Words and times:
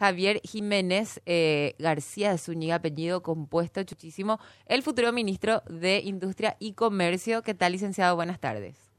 Javier 0.00 0.40
Jiménez 0.44 1.20
eh, 1.26 1.74
García 1.78 2.30
de 2.30 2.38
Zúñiga, 2.38 2.76
apellido 2.76 3.22
compuesto, 3.22 3.82
chuchísimo, 3.82 4.38
el 4.64 4.82
futuro 4.82 5.12
ministro 5.12 5.62
de 5.68 6.00
Industria 6.00 6.56
y 6.58 6.72
Comercio. 6.72 7.42
¿Qué 7.42 7.52
tal, 7.52 7.72
licenciado? 7.72 8.16
Buenas 8.16 8.40
tardes. 8.40 8.90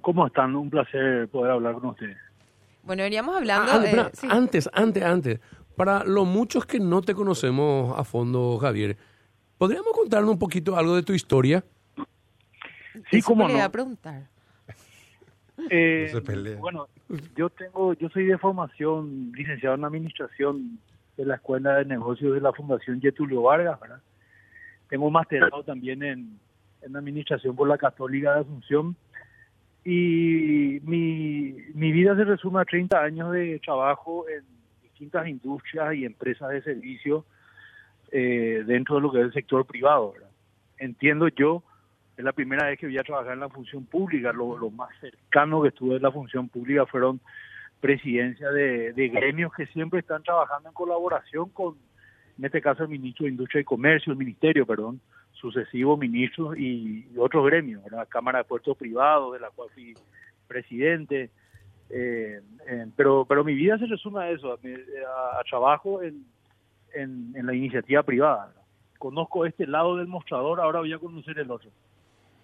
¿Cómo 0.00 0.26
están? 0.26 0.56
Un 0.56 0.70
placer 0.70 1.28
poder 1.28 1.50
hablar 1.52 1.74
con 1.74 1.90
ustedes. 1.90 2.16
Bueno, 2.84 3.02
veníamos 3.02 3.36
hablando... 3.36 3.70
Ah, 3.70 3.82
eh, 3.82 3.84
espera, 3.84 4.10
sí. 4.14 4.28
Antes, 4.30 4.70
antes, 4.72 5.02
antes. 5.02 5.40
Para 5.76 6.04
los 6.04 6.26
muchos 6.26 6.64
que 6.64 6.80
no 6.80 7.02
te 7.02 7.14
conocemos 7.14 7.98
a 7.98 8.04
fondo, 8.04 8.56
Javier, 8.58 8.96
¿podríamos 9.58 9.92
contarnos 9.92 10.30
un 10.30 10.38
poquito 10.38 10.74
algo 10.74 10.94
de 10.94 11.02
tu 11.02 11.12
historia? 11.12 11.62
Sí, 13.10 13.20
cómo 13.20 13.46
no. 13.46 13.62
a 13.62 13.68
preguntar. 13.68 14.29
Eh, 15.68 16.10
No. 16.12 16.60
Bueno, 16.60 16.88
yo 17.36 17.50
tengo, 17.50 17.92
yo 17.94 18.08
soy 18.08 18.26
de 18.26 18.38
formación 18.38 19.32
licenciado 19.34 19.74
en 19.74 19.84
administración 19.84 20.78
de 21.16 21.24
la 21.26 21.34
Escuela 21.36 21.76
de 21.76 21.84
Negocios 21.84 22.34
de 22.34 22.40
la 22.40 22.52
Fundación 22.52 23.00
Getulio 23.00 23.42
Vargas, 23.42 23.78
¿verdad? 23.80 24.00
Tengo 24.88 25.10
masterado 25.10 25.62
también 25.62 26.02
en, 26.02 26.38
en 26.82 26.96
administración 26.96 27.54
por 27.54 27.68
la 27.68 27.78
Católica 27.78 28.34
de 28.34 28.40
Asunción 28.40 28.96
y 29.84 30.80
mi, 30.84 31.54
mi 31.74 31.92
vida 31.92 32.14
se 32.16 32.24
resume 32.24 32.60
a 32.60 32.64
30 32.64 33.00
años 33.00 33.32
de 33.32 33.58
trabajo 33.60 34.28
en 34.28 34.44
distintas 34.82 35.26
industrias 35.28 35.94
y 35.94 36.04
empresas 36.04 36.50
de 36.50 36.62
servicio 36.62 37.24
eh, 38.12 38.62
dentro 38.66 38.96
de 38.96 39.02
lo 39.02 39.12
que 39.12 39.20
es 39.20 39.24
el 39.26 39.32
sector 39.32 39.64
privado, 39.64 40.12
¿verdad? 40.12 40.28
Entiendo 40.78 41.28
yo 41.28 41.62
es 42.20 42.24
la 42.24 42.32
primera 42.32 42.66
vez 42.66 42.78
que 42.78 42.86
voy 42.86 42.98
a 42.98 43.02
trabajar 43.02 43.32
en 43.32 43.40
la 43.40 43.48
función 43.48 43.84
pública. 43.86 44.32
Lo, 44.32 44.70
más 44.70 44.90
cercano 45.00 45.62
que 45.62 45.68
estuve 45.68 45.96
en 45.96 46.02
la 46.02 46.12
función 46.12 46.48
pública 46.48 46.86
fueron 46.86 47.20
presidencias 47.80 48.52
de, 48.52 49.10
gremios 49.12 49.52
que 49.54 49.66
siempre 49.66 50.00
están 50.00 50.22
trabajando 50.22 50.68
en 50.68 50.74
colaboración 50.74 51.48
con, 51.48 51.76
en 52.38 52.44
este 52.44 52.60
caso, 52.60 52.82
el 52.82 52.90
ministro 52.90 53.24
de 53.24 53.30
Industria 53.30 53.62
y 53.62 53.64
Comercio, 53.64 54.12
el 54.12 54.18
ministerio, 54.18 54.66
perdón, 54.66 55.00
sucesivos 55.32 55.98
ministros 55.98 56.58
y, 56.58 57.08
otros 57.16 57.46
gremios, 57.46 57.82
¿verdad? 57.84 58.06
Cámara 58.08 58.38
de 58.38 58.44
Puertos 58.44 58.76
Privados, 58.76 59.32
de 59.32 59.40
la 59.40 59.50
cual 59.50 59.70
fui 59.72 59.94
presidente. 60.46 61.30
Eh, 61.88 62.40
eh, 62.68 62.86
pero, 62.96 63.24
pero 63.24 63.42
mi 63.44 63.54
vida 63.54 63.78
se 63.78 63.86
resume 63.86 64.22
a 64.22 64.30
eso, 64.30 64.52
a, 64.52 64.56
a- 64.56 65.40
a 65.40 65.44
trabajo 65.44 66.02
en, 66.02 66.24
en, 66.92 67.32
en 67.34 67.46
la 67.46 67.54
iniciativa 67.54 68.02
privada. 68.02 68.52
Conozco 68.98 69.46
este 69.46 69.66
lado 69.66 69.96
del 69.96 70.06
mostrador, 70.06 70.60
ahora 70.60 70.80
voy 70.80 70.92
a 70.92 70.98
conocer 70.98 71.38
el 71.38 71.50
otro. 71.50 71.70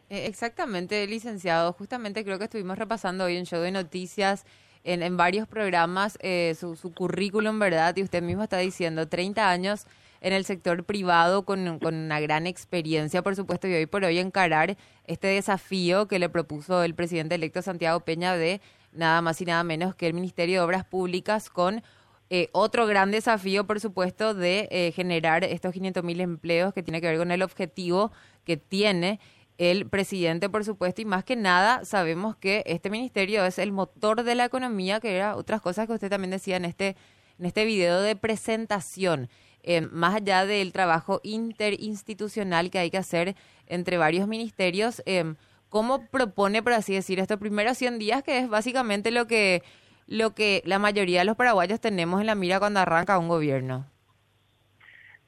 Eh, 0.09 0.27
Exactamente, 0.27 1.07
licenciado. 1.07 1.73
Justamente 1.73 2.25
creo 2.25 2.39
que 2.39 2.45
estuvimos 2.45 2.79
repasando 2.79 3.25
hoy 3.25 3.37
en 3.37 3.45
Show 3.47 3.61
de 3.61 3.73
Noticias, 3.73 4.45
en, 4.85 5.03
en 5.03 5.17
varios 5.17 5.49
programas, 5.49 6.17
eh, 6.21 6.55
su, 6.59 6.77
su 6.77 6.93
currículum, 6.93 7.59
¿verdad? 7.59 7.97
Y 7.97 8.03
usted 8.03 8.23
mismo 8.23 8.45
está 8.45 8.59
diciendo 8.59 9.09
30 9.09 9.51
años 9.51 9.87
en 10.21 10.33
el 10.33 10.45
sector 10.45 10.85
privado 10.85 11.45
con, 11.45 11.79
una 11.85 12.21
gran 12.21 12.47
experiencia, 12.47 13.23
por 13.23 13.37
supuesto, 13.37 13.69
y 13.69 13.75
hoy 13.75 13.87
por 13.87 14.05
hoy 14.05 14.19
encarar 14.19 14.77
este 15.07 15.29
desafío 15.29 16.09
que 16.09 16.19
le 16.19 16.29
propuso 16.29 16.83
el 16.83 16.95
presidente 16.95 17.35
electo 17.35 17.63
Santiago 17.63 18.01
Peña 18.01 18.35
de 18.37 18.61
nada 18.93 19.21
más 19.23 19.41
y 19.41 19.45
nada 19.45 19.63
menos 19.65 19.95
que 19.95 20.07
el 20.07 20.15
Ministerio 20.15 20.61
de 20.61 20.65
Obras 20.65 20.85
Públicas 20.85 21.51
con 21.51 21.83
eh, 22.31 22.49
otro 22.53 22.87
gran 22.87 23.11
desafío, 23.11 23.67
por 23.67 23.79
supuesto, 23.79 24.35
de 24.35 24.69
eh, 24.71 24.93
generar 24.93 25.45
estos 25.45 25.73
500 25.73 26.03
mil 26.03 26.21
empleos 26.21 26.75
que 26.75 26.83
tiene 26.83 27.01
que 27.01 27.09
ver 27.09 27.19
con 27.19 27.31
el 27.31 27.43
objetivo 27.43 28.11
que 28.45 28.57
tiene 28.57 29.21
el 29.59 29.89
presidente, 29.89 30.49
por 30.49 30.65
supuesto, 30.65 31.01
y 31.01 31.05
más 31.07 31.25
que 31.25 31.37
nada 31.37 31.85
sabemos 31.85 32.37
que 32.37 32.63
este 32.67 32.91
ministerio 32.91 33.45
es 33.45 33.59
el 33.59 33.73
motor 33.73 34.23
de 34.23 34.35
la 34.35 34.45
economía, 34.45 35.01
que 35.01 35.17
era 35.17 35.37
otras 35.37 35.61
cosas 35.63 35.87
que 35.87 35.95
usted 35.95 36.11
también 36.11 36.31
decía 36.31 36.57
en 36.57 36.67
este, 36.67 36.97
en 37.39 37.47
este 37.47 37.65
video 37.65 38.01
de 38.01 38.17
presentación. 38.17 39.29
Eh, 39.63 39.81
más 39.81 40.15
allá 40.15 40.47
del 40.47 40.73
trabajo 40.73 41.21
interinstitucional 41.25 42.71
que 42.71 42.79
hay 42.79 42.91
que 42.91 42.99
hacer 42.99 43.35
entre 43.67 43.97
varios 43.97 44.29
ministerios, 44.29 45.03
eh, 45.07 45.35
¿cómo 45.71 46.07
propone, 46.07 46.63
por 46.63 46.73
así 46.73 46.95
decir, 46.95 47.19
estos 47.19 47.39
primeros 47.39 47.79
100 47.79 47.99
días, 47.99 48.23
que 48.23 48.39
es 48.39 48.49
básicamente 48.49 49.11
lo 49.11 49.27
que, 49.27 49.63
lo 50.07 50.35
que 50.35 50.63
la 50.67 50.79
mayoría 50.79 51.21
de 51.21 51.25
los 51.25 51.37
paraguayos 51.37 51.81
tenemos 51.81 52.21
en 52.21 52.27
la 52.27 52.35
mira 52.35 52.61
cuando 52.61 52.81
arranca 52.81 53.19
un 53.19 53.29
gobierno? 53.29 53.87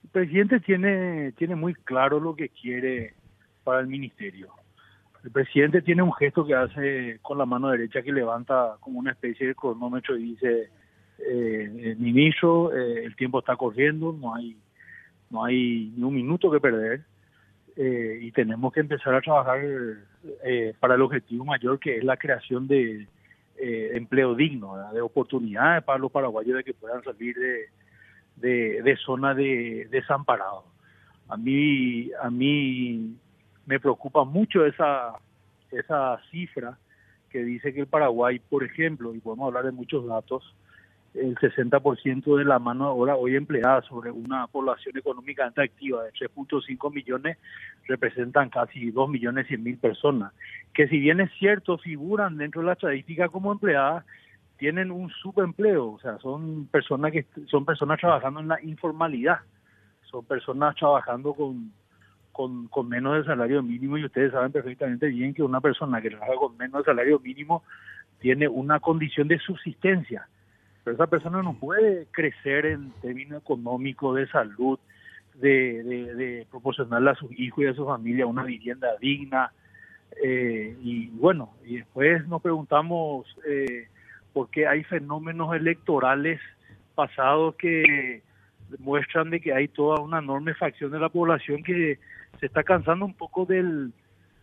El 0.04 0.10
presidente 0.10 0.60
tiene, 0.60 1.32
tiene 1.32 1.56
muy 1.56 1.74
claro 1.74 2.20
lo 2.20 2.36
que 2.36 2.48
quiere 2.50 3.14
para 3.68 3.80
el 3.80 3.86
ministerio. 3.86 4.48
El 5.22 5.30
presidente 5.30 5.82
tiene 5.82 6.02
un 6.02 6.14
gesto 6.14 6.46
que 6.46 6.54
hace 6.54 7.18
con 7.20 7.36
la 7.36 7.44
mano 7.44 7.68
derecha 7.68 8.00
que 8.00 8.12
levanta 8.12 8.76
como 8.80 8.98
una 8.98 9.10
especie 9.10 9.48
de 9.48 9.54
cronómetro 9.54 10.16
y 10.16 10.30
dice, 10.30 10.70
eh, 11.18 11.94
ministro, 11.98 12.74
eh, 12.74 13.04
el 13.04 13.14
tiempo 13.14 13.40
está 13.40 13.54
corriendo, 13.56 14.16
no 14.18 14.34
hay, 14.34 14.56
no 15.28 15.44
hay 15.44 15.92
ni 15.94 16.02
un 16.02 16.14
minuto 16.14 16.50
que 16.50 16.60
perder 16.60 17.02
eh, 17.76 18.20
y 18.22 18.32
tenemos 18.32 18.72
que 18.72 18.80
empezar 18.80 19.14
a 19.14 19.20
trabajar 19.20 19.60
eh, 20.44 20.72
para 20.80 20.94
el 20.94 21.02
objetivo 21.02 21.44
mayor 21.44 21.78
que 21.78 21.98
es 21.98 22.04
la 22.04 22.16
creación 22.16 22.66
de 22.66 23.06
eh, 23.58 23.90
empleo 23.94 24.34
digno, 24.34 24.72
¿verdad? 24.72 24.92
de 24.94 25.02
oportunidades 25.02 25.84
para 25.84 25.98
los 25.98 26.10
paraguayos 26.10 26.56
de 26.56 26.64
que 26.64 26.72
puedan 26.72 27.04
salir 27.04 27.36
de, 27.36 27.68
de, 28.36 28.82
de 28.82 28.96
zona 28.96 29.34
de 29.34 29.88
desamparado. 29.90 30.64
A 31.28 31.36
mí, 31.36 32.10
a 32.22 32.30
mí 32.30 33.14
me 33.68 33.78
preocupa 33.78 34.24
mucho 34.24 34.64
esa, 34.64 35.12
esa 35.70 36.18
cifra 36.30 36.78
que 37.28 37.44
dice 37.44 37.74
que 37.74 37.80
el 37.80 37.86
Paraguay, 37.86 38.38
por 38.38 38.64
ejemplo, 38.64 39.14
y 39.14 39.20
podemos 39.20 39.48
hablar 39.48 39.66
de 39.66 39.72
muchos 39.72 40.06
datos, 40.06 40.54
el 41.12 41.36
60% 41.36 42.38
de 42.38 42.44
la 42.46 42.58
mano 42.58 42.86
de 42.86 42.90
obra 42.92 43.16
hoy 43.16 43.36
empleada 43.36 43.82
sobre 43.82 44.10
una 44.10 44.46
población 44.46 44.96
económicamente 44.96 45.62
activa 45.62 46.02
de 46.04 46.12
3.5 46.12 46.94
millones 46.94 47.36
representan 47.86 48.48
casi 48.48 48.90
2 48.90 49.10
millones 49.10 49.46
100 49.48 49.62
mil 49.62 49.76
personas, 49.76 50.32
que 50.72 50.88
si 50.88 50.98
bien 50.98 51.20
es 51.20 51.30
cierto 51.38 51.76
figuran 51.76 52.38
dentro 52.38 52.62
de 52.62 52.68
la 52.68 52.72
estadística 52.72 53.28
como 53.28 53.52
empleadas, 53.52 54.04
tienen 54.56 54.90
un 54.90 55.10
subempleo, 55.10 55.92
o 55.92 56.00
sea, 56.00 56.18
son 56.18 56.66
personas 56.66 57.12
que 57.12 57.26
son 57.46 57.66
personas 57.66 58.00
trabajando 58.00 58.40
en 58.40 58.48
la 58.48 58.62
informalidad, 58.62 59.40
son 60.10 60.24
personas 60.24 60.74
trabajando 60.74 61.34
con, 61.34 61.70
con, 62.38 62.68
con 62.68 62.88
menos 62.88 63.16
de 63.16 63.24
salario 63.24 63.64
mínimo 63.64 63.98
y 63.98 64.04
ustedes 64.04 64.30
saben 64.30 64.52
perfectamente 64.52 65.08
bien 65.08 65.34
que 65.34 65.42
una 65.42 65.60
persona 65.60 66.00
que 66.00 66.10
trabaja 66.10 66.36
con 66.36 66.56
menos 66.56 66.82
de 66.82 66.84
salario 66.84 67.18
mínimo 67.18 67.64
tiene 68.20 68.46
una 68.46 68.78
condición 68.78 69.26
de 69.26 69.40
subsistencia, 69.40 70.28
pero 70.84 70.94
esa 70.94 71.08
persona 71.08 71.42
no 71.42 71.54
puede 71.54 72.06
crecer 72.12 72.66
en 72.66 72.92
términos 73.02 73.42
económicos, 73.42 74.14
de 74.14 74.28
salud, 74.28 74.78
de, 75.34 75.82
de, 75.82 76.14
de 76.14 76.46
proporcionarle 76.48 77.10
a 77.10 77.16
sus 77.16 77.32
hijos 77.36 77.64
y 77.64 77.66
a 77.66 77.74
su 77.74 77.84
familia 77.84 78.24
una 78.24 78.44
vivienda 78.44 78.86
digna. 79.00 79.50
eh, 80.22 80.76
y 80.80 81.08
bueno, 81.08 81.54
y 81.66 81.78
después 81.78 82.24
nos 82.28 82.40
preguntamos 82.40 83.26
eh, 83.48 83.88
por 84.32 84.48
qué 84.50 84.68
hay 84.68 84.84
fenómenos 84.84 85.56
electorales 85.56 86.40
pasados 86.94 87.56
que 87.56 88.22
muestran 88.78 89.30
de 89.30 89.40
que 89.40 89.52
hay 89.52 89.66
toda 89.66 90.00
una 90.00 90.20
enorme 90.20 90.54
facción 90.54 90.92
de 90.92 91.00
la 91.00 91.08
población 91.08 91.64
que 91.64 91.98
se 92.40 92.46
está 92.46 92.62
cansando 92.62 93.04
un 93.04 93.14
poco 93.14 93.44
del, 93.44 93.92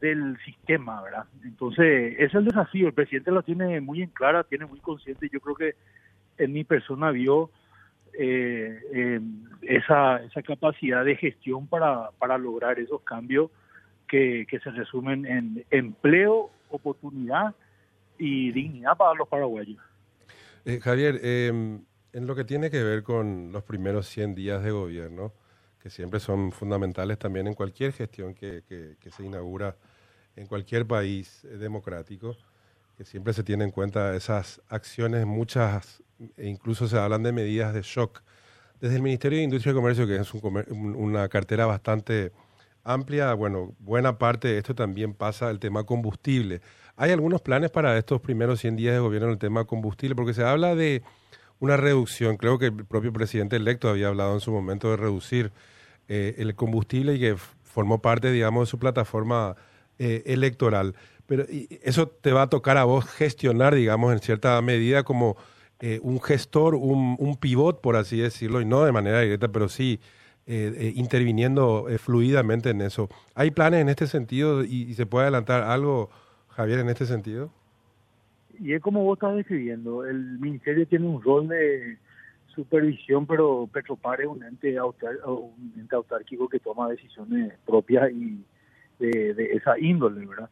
del 0.01 0.37
sistema, 0.43 1.01
¿verdad? 1.01 1.25
Entonces, 1.43 2.13
ese 2.13 2.25
es 2.25 2.33
el 2.35 2.45
desafío. 2.45 2.87
El 2.87 2.93
presidente 2.93 3.31
lo 3.31 3.43
tiene 3.43 3.79
muy 3.81 4.01
en 4.01 4.09
clara, 4.09 4.43
tiene 4.43 4.65
muy 4.65 4.79
consciente. 4.79 5.29
Yo 5.31 5.39
creo 5.39 5.55
que 5.55 5.75
en 6.37 6.51
mi 6.51 6.63
persona 6.63 7.11
vio 7.11 7.49
eh, 8.17 8.79
eh, 8.93 9.19
esa, 9.61 10.23
esa 10.23 10.41
capacidad 10.41 11.03
de 11.03 11.15
gestión 11.15 11.67
para, 11.67 12.11
para 12.17 12.37
lograr 12.37 12.79
esos 12.79 13.01
cambios 13.01 13.51
que, 14.07 14.45
que 14.49 14.59
se 14.59 14.71
resumen 14.71 15.25
en 15.25 15.65
empleo, 15.71 16.49
oportunidad 16.69 17.55
y 18.17 18.51
dignidad 18.51 18.95
para 18.97 19.13
los 19.13 19.27
paraguayos. 19.27 19.79
Eh, 20.65 20.79
Javier, 20.81 21.19
eh, 21.21 21.47
en 22.13 22.27
lo 22.27 22.35
que 22.35 22.43
tiene 22.43 22.71
que 22.71 22.81
ver 22.81 23.03
con 23.03 23.51
los 23.51 23.63
primeros 23.63 24.07
100 24.07 24.35
días 24.35 24.63
de 24.63 24.71
gobierno, 24.71 25.33
que 25.85 25.91
siempre 25.91 26.19
son 26.19 26.51
fundamentales 26.51 27.19
también 27.19 27.45
en 27.45 27.53
cualquier 27.53 27.93
gestión 27.93 28.33
que, 28.33 28.63
que- 28.67 29.11
se 29.11 29.23
inaugura 29.23 29.75
en 30.35 30.47
cualquier 30.47 30.87
país 30.87 31.45
eh, 31.45 31.57
democrático, 31.57 32.35
que 32.97 33.05
siempre 33.05 33.33
se 33.33 33.43
tienen 33.43 33.67
en 33.67 33.71
cuenta 33.71 34.15
esas 34.15 34.63
acciones, 34.67 35.27
muchas, 35.27 36.01
e 36.37 36.47
incluso 36.47 36.87
se 36.87 36.97
hablan 36.97 37.21
de 37.21 37.31
medidas 37.31 37.71
de 37.71 37.83
shock. 37.83 38.23
Desde 38.81 38.95
el 38.95 39.03
Ministerio 39.03 39.37
de 39.37 39.43
Industria 39.43 39.73
y 39.73 39.75
Comercio, 39.75 40.07
que 40.07 40.15
es 40.15 40.33
un 40.33 40.39
comer- 40.39 40.65
un- 40.71 40.95
una 40.95 41.29
cartera 41.29 41.67
bastante 41.67 42.31
amplia, 42.83 43.35
bueno, 43.35 43.75
buena 43.77 44.17
parte 44.17 44.47
de 44.47 44.57
esto 44.57 44.73
también 44.73 45.13
pasa 45.13 45.51
el 45.51 45.59
tema 45.59 45.83
combustible. 45.83 46.61
¿Hay 46.95 47.11
algunos 47.11 47.43
planes 47.43 47.69
para 47.69 47.95
estos 47.95 48.21
primeros 48.21 48.59
100 48.59 48.75
días 48.75 48.95
de 48.95 49.01
gobierno 49.01 49.27
en 49.27 49.33
el 49.33 49.39
tema 49.39 49.65
combustible? 49.65 50.15
Porque 50.15 50.33
se 50.33 50.43
habla 50.43 50.73
de 50.73 51.03
una 51.59 51.77
reducción, 51.77 52.37
creo 52.37 52.57
que 52.57 52.65
el 52.65 52.85
propio 52.85 53.13
presidente 53.13 53.55
electo 53.55 53.87
había 53.87 54.07
hablado 54.07 54.33
en 54.33 54.39
su 54.39 54.51
momento 54.51 54.89
de 54.89 54.97
reducir 54.97 55.51
eh, 56.07 56.35
el 56.37 56.55
combustible 56.55 57.15
y 57.15 57.19
que 57.19 57.35
formó 57.63 58.01
parte, 58.01 58.31
digamos, 58.31 58.67
de 58.67 58.71
su 58.71 58.79
plataforma 58.79 59.55
eh, 59.97 60.23
electoral. 60.27 60.95
Pero 61.25 61.43
y- 61.43 61.67
eso 61.83 62.07
te 62.07 62.31
va 62.31 62.43
a 62.43 62.49
tocar 62.49 62.77
a 62.77 62.83
vos 62.83 63.05
gestionar, 63.05 63.73
digamos, 63.75 64.13
en 64.13 64.19
cierta 64.19 64.61
medida 64.61 65.03
como 65.03 65.35
eh, 65.79 65.99
un 66.03 66.21
gestor, 66.21 66.75
un, 66.75 67.15
un, 67.19 67.35
pivot, 67.37 67.81
por 67.81 67.95
así 67.95 68.17
decirlo, 68.17 68.61
y 68.61 68.65
no 68.65 68.85
de 68.85 68.91
manera 68.91 69.19
directa, 69.21 69.47
pero 69.49 69.67
sí 69.67 69.99
eh, 70.47 70.93
interviniendo 70.95 71.87
fluidamente 71.97 72.69
en 72.69 72.81
eso. 72.81 73.09
¿Hay 73.33 73.51
planes 73.51 73.81
en 73.81 73.89
este 73.89 74.07
sentido 74.07 74.63
y, 74.63 74.93
se 74.93 75.05
puede 75.05 75.23
adelantar 75.23 75.63
algo, 75.63 76.09
Javier, 76.49 76.79
en 76.79 76.89
este 76.89 77.05
sentido? 77.05 77.51
Y 78.59 78.73
es 78.73 78.81
como 78.81 79.03
vos 79.03 79.17
estás 79.17 79.35
describiendo, 79.35 80.05
el 80.05 80.39
ministerio 80.39 80.87
tiene 80.87 81.07
un 81.07 81.21
rol 81.21 81.47
de 81.47 81.97
supervisión, 82.55 83.25
pero 83.25 83.69
Petropar 83.71 84.21
es 84.21 84.27
un 84.27 84.43
ente, 84.43 84.79
un 84.81 85.73
ente 85.77 85.95
autárquico 85.95 86.47
que 86.47 86.59
toma 86.59 86.89
decisiones 86.89 87.53
propias 87.65 88.11
y 88.11 88.43
de, 88.99 89.33
de 89.33 89.53
esa 89.53 89.77
índole, 89.77 90.25
¿verdad? 90.25 90.49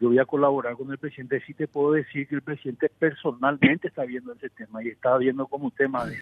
yo 0.00 0.08
voy 0.08 0.18
a 0.18 0.24
colaborar 0.24 0.76
con 0.76 0.90
el 0.90 0.98
presidente. 0.98 1.42
Sí 1.46 1.52
te 1.52 1.68
puedo 1.68 1.92
decir 1.92 2.26
que 2.26 2.34
el 2.34 2.42
presidente 2.42 2.90
personalmente 2.98 3.88
está 3.88 4.04
viendo 4.04 4.32
ese 4.32 4.48
tema 4.48 4.82
y 4.82 4.88
está 4.88 5.16
viendo 5.18 5.46
como 5.46 5.70
tema 5.70 6.06
de, 6.06 6.16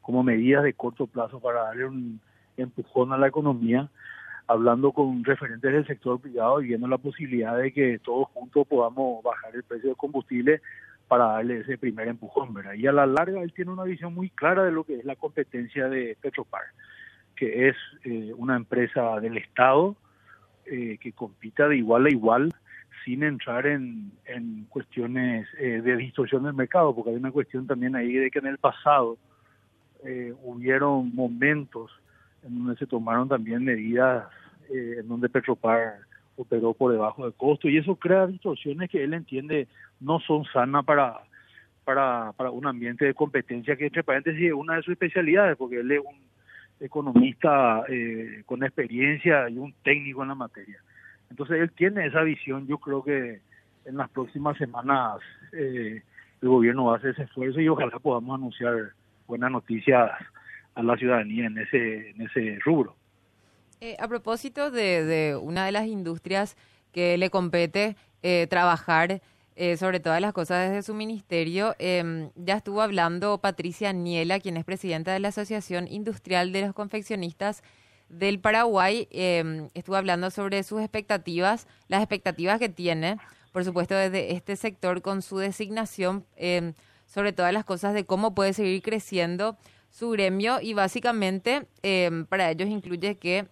como 0.00 0.22
medidas 0.22 0.64
de 0.64 0.72
corto 0.72 1.06
plazo 1.06 1.38
para 1.38 1.64
darle 1.64 1.84
un 1.84 2.20
empujón 2.56 3.12
a 3.12 3.18
la 3.18 3.28
economía, 3.28 3.90
hablando 4.46 4.92
con 4.92 5.22
referentes 5.22 5.70
del 5.70 5.86
sector 5.86 6.18
privado 6.18 6.62
y 6.62 6.68
viendo 6.68 6.88
la 6.88 6.96
posibilidad 6.96 7.58
de 7.58 7.72
que 7.72 7.98
todos 7.98 8.28
juntos 8.28 8.66
podamos 8.66 9.22
bajar 9.22 9.54
el 9.54 9.64
precio 9.64 9.90
del 9.90 9.96
combustible 9.98 10.62
para 11.10 11.24
darle 11.24 11.58
ese 11.58 11.76
primer 11.76 12.06
empujón, 12.06 12.54
¿verdad? 12.54 12.74
Y 12.74 12.86
a 12.86 12.92
la 12.92 13.04
larga 13.04 13.42
él 13.42 13.52
tiene 13.52 13.72
una 13.72 13.82
visión 13.82 14.14
muy 14.14 14.30
clara 14.30 14.62
de 14.62 14.70
lo 14.70 14.84
que 14.84 15.00
es 15.00 15.04
la 15.04 15.16
competencia 15.16 15.88
de 15.88 16.16
Petropar, 16.20 16.62
que 17.34 17.68
es 17.68 17.76
eh, 18.04 18.32
una 18.36 18.54
empresa 18.54 19.18
del 19.18 19.36
Estado 19.36 19.96
eh, 20.66 20.98
que 21.00 21.10
compita 21.10 21.66
de 21.66 21.78
igual 21.78 22.06
a 22.06 22.10
igual 22.10 22.54
sin 23.04 23.24
entrar 23.24 23.66
en, 23.66 24.12
en 24.24 24.66
cuestiones 24.68 25.48
eh, 25.58 25.80
de 25.82 25.96
distorsión 25.96 26.44
del 26.44 26.54
mercado, 26.54 26.94
porque 26.94 27.10
hay 27.10 27.16
una 27.16 27.32
cuestión 27.32 27.66
también 27.66 27.96
ahí 27.96 28.12
de 28.12 28.30
que 28.30 28.38
en 28.38 28.46
el 28.46 28.58
pasado 28.58 29.18
eh, 30.04 30.32
hubieron 30.44 31.12
momentos 31.12 31.90
en 32.44 32.56
donde 32.56 32.76
se 32.76 32.86
tomaron 32.86 33.28
también 33.28 33.64
medidas 33.64 34.28
eh, 34.72 34.98
en 35.00 35.08
donde 35.08 35.28
Petropar 35.28 35.94
operó 36.40 36.74
por 36.74 36.92
debajo 36.92 37.24
del 37.24 37.34
costo 37.34 37.68
y 37.68 37.76
eso 37.76 37.96
crea 37.96 38.26
distorsiones 38.26 38.90
que 38.90 39.02
él 39.04 39.14
entiende 39.14 39.68
no 40.00 40.20
son 40.20 40.44
sanas 40.46 40.84
para 40.84 41.20
para, 41.84 42.32
para 42.32 42.50
un 42.50 42.66
ambiente 42.66 43.04
de 43.04 43.14
competencia 43.14 43.76
que 43.76 43.86
entre 43.86 44.04
paréntesis 44.04 44.46
es 44.46 44.52
una 44.52 44.76
de 44.76 44.82
sus 44.82 44.92
especialidades 44.92 45.56
porque 45.56 45.80
él 45.80 45.90
es 45.90 46.00
un 46.00 46.30
economista 46.80 47.84
con 48.46 48.62
experiencia 48.62 49.48
y 49.50 49.58
un 49.58 49.74
técnico 49.82 50.22
en 50.22 50.28
la 50.28 50.34
materia. 50.34 50.78
Entonces 51.30 51.60
él 51.60 51.70
tiene 51.72 52.06
esa 52.06 52.22
visión, 52.22 52.66
yo 52.66 52.78
creo 52.78 53.02
que 53.02 53.40
en 53.84 53.96
las 53.96 54.10
próximas 54.10 54.56
semanas 54.58 55.20
eh, 55.52 56.02
el 56.42 56.48
gobierno 56.48 56.86
va 56.86 56.94
a 56.94 56.96
hacer 56.98 57.10
ese 57.10 57.24
esfuerzo 57.24 57.60
y 57.60 57.68
ojalá 57.68 57.98
podamos 57.98 58.34
anunciar 58.38 58.92
buenas 59.26 59.50
noticias 59.50 60.10
a 60.74 60.82
la 60.82 60.96
ciudadanía 60.96 61.46
en 61.46 61.58
ese, 61.58 62.10
en 62.10 62.22
ese 62.22 62.58
rubro. 62.64 62.96
Eh, 63.80 63.96
a 63.98 64.08
propósito 64.08 64.70
de, 64.70 65.38
una 65.40 65.64
de 65.64 65.72
las 65.72 65.86
industrias 65.86 66.56
que 66.92 67.16
le 67.16 67.30
compete 67.30 67.96
eh, 68.22 68.46
trabajar 68.48 69.22
sobre 69.76 70.00
todas 70.00 70.22
las 70.22 70.32
cosas 70.32 70.70
desde 70.70 70.82
su 70.82 70.94
ministerio, 70.94 71.74
em, 71.78 72.30
ya 72.34 72.56
estuvo 72.56 72.80
hablando 72.80 73.36
Patricia 73.42 73.92
Niela, 73.92 74.40
quien 74.40 74.56
es 74.56 74.64
presidenta 74.64 75.12
de 75.12 75.20
la 75.20 75.28
Asociación 75.28 75.86
Industrial 75.86 76.50
de 76.50 76.62
los 76.62 76.72
Confeccionistas 76.72 77.62
del 78.10 78.40
Paraguay. 78.40 79.08
Eh, 79.10 79.68
estuvo 79.74 79.96
hablando 79.96 80.30
sobre 80.30 80.62
sus 80.62 80.80
expectativas, 80.80 81.66
las 81.88 82.02
expectativas 82.02 82.58
que 82.58 82.68
tiene, 82.68 83.16
por 83.52 83.64
supuesto, 83.64 83.94
desde 83.94 84.34
este 84.34 84.56
sector 84.56 85.00
con 85.00 85.22
su 85.22 85.38
designación, 85.38 86.26
em, 86.36 86.74
sobre 87.06 87.32
todas 87.32 87.52
las 87.52 87.64
cosas 87.64 87.94
de 87.94 88.04
cómo 88.04 88.34
puede 88.34 88.52
seguir 88.52 88.82
creciendo 88.82 89.56
su 89.90 90.10
gremio 90.10 90.60
y 90.60 90.74
básicamente 90.74 91.66
em, 91.82 92.26
para 92.26 92.50
ellos 92.50 92.68
incluye 92.68 93.16
que 93.16 93.48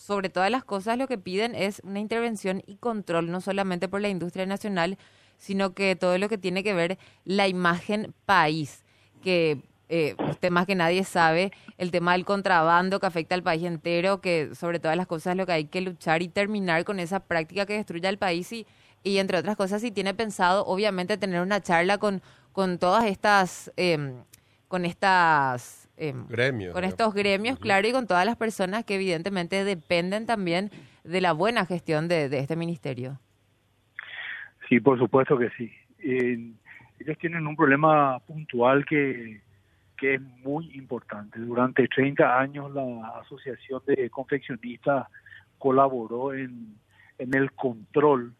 sobre 0.00 0.30
todas 0.30 0.50
las 0.50 0.64
cosas 0.64 0.96
lo 0.96 1.06
que 1.06 1.18
piden 1.18 1.54
es 1.54 1.82
una 1.84 2.00
intervención 2.00 2.62
y 2.66 2.76
control, 2.76 3.30
no 3.30 3.42
solamente 3.42 3.86
por 3.86 4.00
la 4.00 4.08
industria 4.08 4.46
nacional, 4.46 4.96
sino 5.36 5.74
que 5.74 5.94
todo 5.94 6.16
lo 6.16 6.30
que 6.30 6.38
tiene 6.38 6.64
que 6.64 6.72
ver 6.72 6.98
la 7.26 7.48
imagen 7.48 8.14
país, 8.24 8.82
que 9.22 9.62
eh, 9.90 10.16
usted 10.30 10.50
más 10.50 10.64
que 10.66 10.74
nadie 10.74 11.04
sabe 11.04 11.52
el 11.76 11.90
tema 11.90 12.12
del 12.12 12.24
contrabando 12.24 12.98
que 12.98 13.06
afecta 13.06 13.34
al 13.34 13.42
país 13.42 13.62
entero, 13.64 14.22
que 14.22 14.54
sobre 14.54 14.80
todas 14.80 14.96
las 14.96 15.06
cosas 15.06 15.36
lo 15.36 15.44
que 15.44 15.52
hay 15.52 15.64
que 15.66 15.82
luchar 15.82 16.22
y 16.22 16.28
terminar 16.28 16.84
con 16.84 16.98
esa 16.98 17.20
práctica 17.20 17.66
que 17.66 17.74
destruye 17.74 18.08
al 18.08 18.16
país 18.16 18.50
y, 18.52 18.66
y 19.02 19.18
entre 19.18 19.36
otras 19.36 19.54
cosas, 19.54 19.82
si 19.82 19.90
tiene 19.90 20.14
pensado, 20.14 20.64
obviamente, 20.64 21.18
tener 21.18 21.42
una 21.42 21.60
charla 21.60 21.98
con, 21.98 22.22
con 22.52 22.78
todas 22.78 23.04
estas, 23.04 23.70
em, 23.76 24.24
con 24.66 24.86
estas... 24.86 25.79
Em, 26.00 26.26
gremios. 26.26 26.72
Con 26.72 26.84
estos 26.84 27.14
gremios, 27.14 27.58
claro, 27.58 27.86
y 27.86 27.92
con 27.92 28.06
todas 28.06 28.24
las 28.24 28.36
personas 28.36 28.84
que 28.84 28.94
evidentemente 28.94 29.64
dependen 29.64 30.26
también 30.26 30.70
de 31.04 31.20
la 31.20 31.32
buena 31.32 31.66
gestión 31.66 32.08
de, 32.08 32.28
de 32.28 32.38
este 32.38 32.56
ministerio. 32.56 33.18
Sí, 34.68 34.80
por 34.80 34.98
supuesto 34.98 35.38
que 35.38 35.50
sí. 35.50 35.70
Eh, 35.98 36.52
ellos 36.98 37.18
tienen 37.18 37.46
un 37.46 37.56
problema 37.56 38.18
puntual 38.20 38.84
que 38.86 39.40
que 40.00 40.14
es 40.14 40.22
muy 40.42 40.70
importante. 40.74 41.38
Durante 41.38 41.86
30 41.86 42.40
años 42.40 42.72
la 42.72 43.20
Asociación 43.20 43.82
de 43.86 44.08
Confeccionistas 44.08 45.06
colaboró 45.58 46.32
en, 46.32 46.74
en 47.18 47.34
el 47.34 47.52
control 47.52 48.32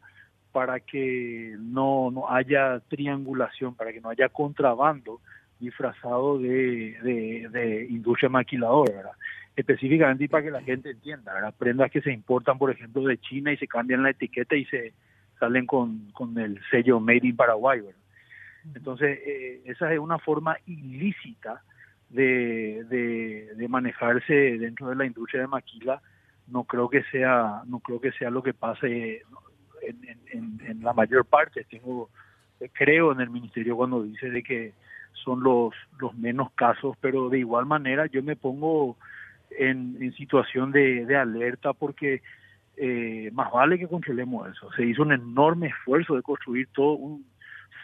para 0.53 0.81
que 0.81 1.55
no, 1.59 2.11
no 2.11 2.31
haya 2.31 2.81
triangulación, 2.89 3.75
para 3.75 3.93
que 3.93 4.01
no 4.01 4.09
haya 4.09 4.31
contrabando 4.31 5.21
disfrazado 5.61 6.39
de, 6.39 7.49
de, 7.53 7.87
industria 7.91 8.29
maquiladora, 8.29 9.12
específicamente 9.55 10.29
para 10.29 10.45
que 10.45 10.51
la 10.51 10.62
gente 10.62 10.91
entienda, 10.91 11.35
¿verdad? 11.35 11.55
prendas 11.57 11.91
que 11.91 12.01
se 12.01 12.12
importan, 12.12 12.59
por 12.59 12.71
ejemplo, 12.71 13.03
de 13.03 13.19
China 13.19 13.53
y 13.53 13.57
se 13.59 13.69
cambian 13.69 14.03
la 14.03 14.11
etiqueta 14.11 14.57
y 14.57 14.65
se 14.65 14.95
salen 15.39 15.67
con, 15.67 16.11
con 16.12 16.37
el 16.39 16.61
sello 16.71 16.99
Made 16.99 17.27
in 17.27 17.37
Paraguay. 17.37 17.81
¿verdad? 17.81 18.01
Entonces, 18.75 19.19
eh, 19.25 19.62
esa 19.65 19.93
es 19.93 19.99
una 19.99 20.19
forma 20.19 20.57
ilícita 20.67 21.62
de, 22.09 22.85
de, 23.57 23.69
manejarse 23.69 24.59
dentro 24.59 24.89
de 24.89 24.97
la 24.97 25.07
industria 25.07 25.43
de 25.43 25.47
maquila. 25.47 26.03
No 26.49 26.65
creo 26.65 26.89
que 26.89 27.05
sea, 27.05 27.62
no 27.67 27.79
creo 27.81 28.01
que 28.01 28.12
sea 28.12 28.31
lo 28.31 28.43
que 28.43 28.53
pase 28.53 29.23
en, 29.83 30.61
en, 30.67 30.83
la 30.83 30.93
mayor 30.93 31.25
parte. 31.25 31.65
Tengo, 31.65 32.11
creo 32.73 33.12
en 33.12 33.21
el 33.21 33.31
ministerio 33.31 33.77
cuando 33.77 34.03
dice 34.03 34.31
de 34.31 34.43
que 34.43 34.75
son 35.12 35.43
los, 35.43 35.75
los 35.99 36.15
menos 36.15 36.51
casos, 36.53 36.97
pero 37.01 37.29
de 37.29 37.39
igual 37.39 37.67
manera 37.67 38.07
yo 38.07 38.23
me 38.23 38.37
pongo 38.37 38.97
en, 39.50 39.97
en 40.00 40.12
situación 40.14 40.73
de, 40.73 41.05
de 41.07 41.17
alerta 41.17 41.73
porque 41.73 42.23
eh, 42.76 43.31
más 43.33 43.50
vale 43.52 43.79
que 43.79 43.88
controlemos 43.88 44.49
eso. 44.49 44.71
Se 44.73 44.85
hizo 44.85 45.02
un 45.02 45.12
enorme 45.12 45.69
esfuerzo 45.69 46.17
de 46.17 46.23
construir 46.23 46.69
todo 46.73 46.93
un 46.93 47.26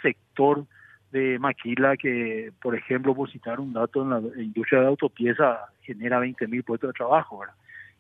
sector 0.00 0.64
de 1.12 1.38
maquila 1.38 1.96
que, 1.96 2.52
por 2.62 2.74
ejemplo, 2.74 3.14
por 3.14 3.30
citar 3.30 3.60
un 3.60 3.72
dato, 3.72 4.02
en 4.02 4.10
la 4.10 4.42
industria 4.42 4.80
de 4.80 4.86
autopieza 4.86 5.66
genera 5.82 6.18
20 6.18 6.48
mil 6.48 6.62
puestos 6.62 6.88
de 6.88 6.94
trabajo. 6.94 7.42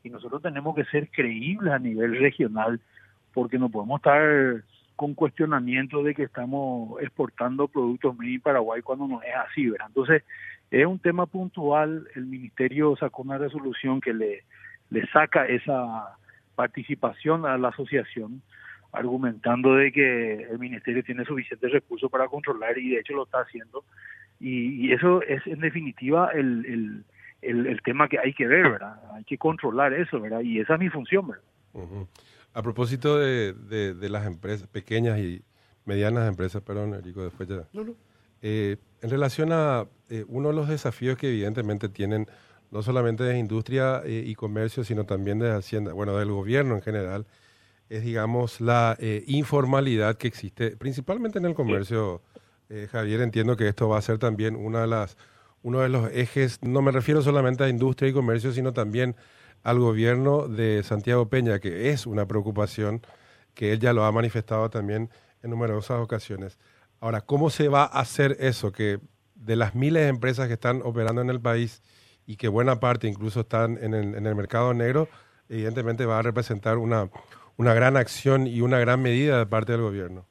Y 0.02 0.10
nosotros 0.10 0.42
tenemos 0.42 0.74
que 0.74 0.84
ser 0.84 1.08
creíbles 1.10 1.72
a 1.72 1.78
nivel 1.78 2.18
regional 2.18 2.80
porque 3.34 3.58
no 3.58 3.68
podemos 3.68 3.98
estar 3.98 4.62
con 4.96 5.14
cuestionamiento 5.14 6.02
de 6.02 6.14
que 6.14 6.24
estamos 6.24 7.00
exportando 7.02 7.68
productos 7.68 8.16
made 8.16 8.32
in 8.32 8.40
Paraguay 8.40 8.80
cuando 8.82 9.06
no 9.06 9.22
es 9.22 9.34
así, 9.34 9.68
¿verdad? 9.68 9.88
Entonces, 9.88 10.22
es 10.70 10.86
un 10.86 10.98
tema 10.98 11.26
puntual, 11.26 12.08
el 12.14 12.26
ministerio 12.26 12.96
sacó 12.96 13.22
una 13.22 13.38
resolución 13.38 14.00
que 14.00 14.14
le, 14.14 14.42
le 14.90 15.06
saca 15.08 15.46
esa 15.46 16.16
participación 16.54 17.46
a 17.46 17.58
la 17.58 17.68
asociación, 17.68 18.42
argumentando 18.92 19.74
de 19.74 19.92
que 19.92 20.42
el 20.44 20.58
ministerio 20.58 21.04
tiene 21.04 21.24
suficientes 21.24 21.70
recursos 21.70 22.10
para 22.10 22.28
controlar 22.28 22.78
y 22.78 22.90
de 22.90 23.00
hecho 23.00 23.12
lo 23.12 23.24
está 23.24 23.40
haciendo. 23.40 23.84
Y, 24.40 24.92
eso 24.92 25.22
es 25.22 25.46
en 25.46 25.60
definitiva 25.60 26.30
el, 26.32 27.04
el, 27.42 27.66
el, 27.66 27.82
tema 27.82 28.08
que 28.08 28.18
hay 28.18 28.32
que 28.32 28.46
ver, 28.46 28.70
¿verdad? 28.70 28.98
Hay 29.14 29.24
que 29.24 29.38
controlar 29.38 29.92
eso, 29.92 30.20
¿verdad? 30.20 30.40
Y 30.40 30.60
esa 30.60 30.74
es 30.74 30.80
mi 30.80 30.88
función, 30.88 31.28
¿verdad? 31.28 32.06
A 32.56 32.62
propósito 32.62 33.18
de, 33.18 33.52
de, 33.52 34.08
las 34.08 34.26
empresas, 34.26 34.66
pequeñas 34.66 35.18
y 35.18 35.42
medianas 35.84 36.26
empresas, 36.26 36.62
perdón, 36.62 36.94
Erico, 36.94 37.22
después 37.22 37.46
ya. 37.46 37.68
Eh, 38.40 38.78
en 39.02 39.10
relación 39.10 39.52
a 39.52 39.86
eh, 40.08 40.24
uno 40.26 40.48
de 40.48 40.54
los 40.54 40.66
desafíos 40.66 41.18
que 41.18 41.28
evidentemente 41.28 41.90
tienen 41.90 42.26
no 42.70 42.82
solamente 42.82 43.24
de 43.24 43.38
industria 43.38 44.00
eh, 44.06 44.24
y 44.26 44.34
comercio, 44.34 44.84
sino 44.84 45.04
también 45.04 45.38
de 45.38 45.50
Hacienda, 45.50 45.92
bueno, 45.92 46.16
del 46.16 46.30
gobierno 46.30 46.76
en 46.76 46.80
general, 46.80 47.26
es, 47.90 48.02
digamos, 48.02 48.62
la 48.62 48.96
informalidad 49.26 50.16
que 50.16 50.26
existe, 50.26 50.78
principalmente 50.78 51.38
en 51.38 51.44
el 51.44 51.54
comercio. 51.54 52.22
Javier, 52.90 53.20
entiendo 53.20 53.54
que 53.58 53.68
esto 53.68 53.90
va 53.90 53.98
a 53.98 54.02
ser 54.02 54.16
también 54.16 54.56
una 54.56 54.80
de 54.80 54.86
las, 54.86 55.18
uno 55.62 55.80
de 55.80 55.90
los 55.90 56.10
ejes, 56.10 56.58
no 56.62 56.80
me 56.80 56.90
refiero 56.90 57.20
solamente 57.20 57.64
a 57.64 57.68
industria 57.68 58.08
y 58.08 58.14
comercio, 58.14 58.50
sino 58.50 58.72
también 58.72 59.14
al 59.66 59.80
gobierno 59.80 60.46
de 60.46 60.84
Santiago 60.84 61.28
Peña, 61.28 61.58
que 61.58 61.90
es 61.90 62.06
una 62.06 62.24
preocupación 62.28 63.02
que 63.52 63.72
él 63.72 63.80
ya 63.80 63.92
lo 63.92 64.04
ha 64.04 64.12
manifestado 64.12 64.70
también 64.70 65.10
en 65.42 65.50
numerosas 65.50 65.98
ocasiones. 66.00 66.56
Ahora, 67.00 67.20
¿cómo 67.20 67.50
se 67.50 67.66
va 67.66 67.82
a 67.82 67.98
hacer 67.98 68.36
eso? 68.38 68.70
Que 68.70 69.00
de 69.34 69.56
las 69.56 69.74
miles 69.74 70.04
de 70.04 70.08
empresas 70.08 70.46
que 70.46 70.54
están 70.54 70.82
operando 70.84 71.20
en 71.20 71.30
el 71.30 71.40
país 71.40 71.82
y 72.26 72.36
que 72.36 72.46
buena 72.46 72.78
parte 72.78 73.08
incluso 73.08 73.40
están 73.40 73.76
en 73.82 73.94
el, 73.94 74.14
en 74.14 74.24
el 74.24 74.36
mercado 74.36 74.72
negro, 74.72 75.08
evidentemente 75.48 76.06
va 76.06 76.20
a 76.20 76.22
representar 76.22 76.78
una, 76.78 77.10
una 77.56 77.74
gran 77.74 77.96
acción 77.96 78.46
y 78.46 78.60
una 78.60 78.78
gran 78.78 79.02
medida 79.02 79.36
de 79.36 79.46
parte 79.46 79.72
del 79.72 79.80
gobierno. 79.80 80.28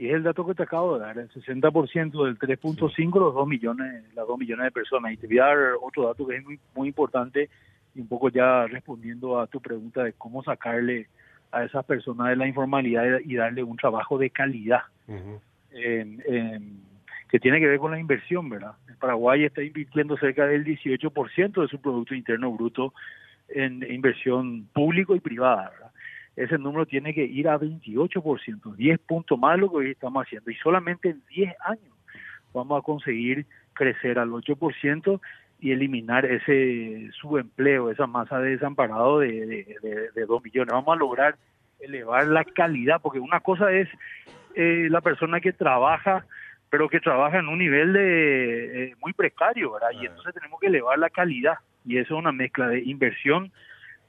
Y 0.00 0.08
es 0.08 0.14
el 0.14 0.22
dato 0.22 0.46
que 0.46 0.54
te 0.54 0.62
acabo 0.62 0.94
de 0.94 1.04
dar, 1.04 1.18
el 1.18 1.28
60% 1.28 2.24
del 2.24 2.38
3.5, 2.38 3.20
los 3.20 3.34
2 3.34 3.46
millones, 3.46 4.02
las 4.14 4.26
2 4.26 4.38
millones 4.38 4.64
de 4.64 4.70
personas. 4.70 5.12
Y 5.12 5.18
te 5.18 5.26
voy 5.26 5.40
a 5.40 5.44
dar 5.44 5.58
otro 5.78 6.06
dato 6.06 6.26
que 6.26 6.36
es 6.36 6.42
muy, 6.42 6.58
muy 6.74 6.88
importante 6.88 7.50
y 7.94 8.00
un 8.00 8.08
poco 8.08 8.30
ya 8.30 8.66
respondiendo 8.66 9.38
a 9.38 9.46
tu 9.46 9.60
pregunta 9.60 10.02
de 10.02 10.14
cómo 10.14 10.42
sacarle 10.42 11.08
a 11.52 11.64
esas 11.64 11.84
personas 11.84 12.28
de 12.28 12.36
la 12.36 12.46
informalidad 12.46 13.18
y 13.22 13.34
darle 13.34 13.62
un 13.62 13.76
trabajo 13.76 14.16
de 14.16 14.30
calidad. 14.30 14.84
que 15.68 17.38
tiene 17.38 17.60
que 17.60 17.66
ver 17.66 17.78
con 17.78 17.90
la 17.90 18.00
inversión, 18.00 18.48
¿verdad? 18.48 18.72
Paraguay 18.98 19.44
está 19.44 19.62
invirtiendo 19.62 20.16
cerca 20.16 20.46
del 20.46 20.64
18% 20.64 21.60
de 21.60 21.68
su 21.68 21.78
Producto 21.78 22.14
Interno 22.14 22.50
Bruto 22.52 22.94
en 23.50 23.84
inversión 23.92 24.66
público 24.72 25.14
y 25.14 25.20
privada, 25.20 25.68
¿verdad? 25.68 25.89
Ese 26.36 26.58
número 26.58 26.86
tiene 26.86 27.12
que 27.12 27.24
ir 27.24 27.48
a 27.48 27.58
28%, 27.58 28.74
10 28.74 28.98
puntos 29.00 29.38
más 29.38 29.56
de 29.56 29.58
lo 29.58 29.70
que 29.70 29.76
hoy 29.76 29.90
estamos 29.90 30.24
haciendo. 30.24 30.50
Y 30.50 30.54
solamente 30.56 31.10
en 31.10 31.22
10 31.28 31.54
años 31.64 31.94
vamos 32.52 32.78
a 32.78 32.84
conseguir 32.84 33.46
crecer 33.74 34.18
al 34.18 34.30
8% 34.30 35.20
y 35.60 35.72
eliminar 35.72 36.24
ese 36.24 37.10
subempleo, 37.20 37.90
esa 37.90 38.06
masa 38.06 38.38
de 38.38 38.50
desamparado 38.50 39.18
de, 39.18 39.78
de, 40.14 40.26
2 40.26 40.42
millones. 40.42 40.72
Vamos 40.72 40.94
a 40.94 40.98
lograr 40.98 41.36
elevar 41.80 42.26
la 42.26 42.44
calidad, 42.44 43.00
porque 43.02 43.20
una 43.20 43.40
cosa 43.40 43.70
es 43.72 43.88
eh, 44.54 44.88
la 44.90 45.00
persona 45.00 45.40
que 45.40 45.52
trabaja, 45.52 46.24
pero 46.70 46.88
que 46.88 47.00
trabaja 47.00 47.38
en 47.38 47.48
un 47.48 47.58
nivel 47.58 47.92
de 47.92 48.84
eh, 48.84 48.94
muy 49.00 49.12
precario, 49.12 49.72
¿verdad? 49.72 49.90
Y 50.00 50.06
entonces 50.06 50.34
tenemos 50.34 50.60
que 50.60 50.68
elevar 50.68 50.98
la 50.98 51.10
calidad. 51.10 51.58
Y 51.84 51.98
eso 51.98 52.14
es 52.14 52.18
una 52.18 52.32
mezcla 52.32 52.68
de 52.68 52.80
inversión 52.80 53.52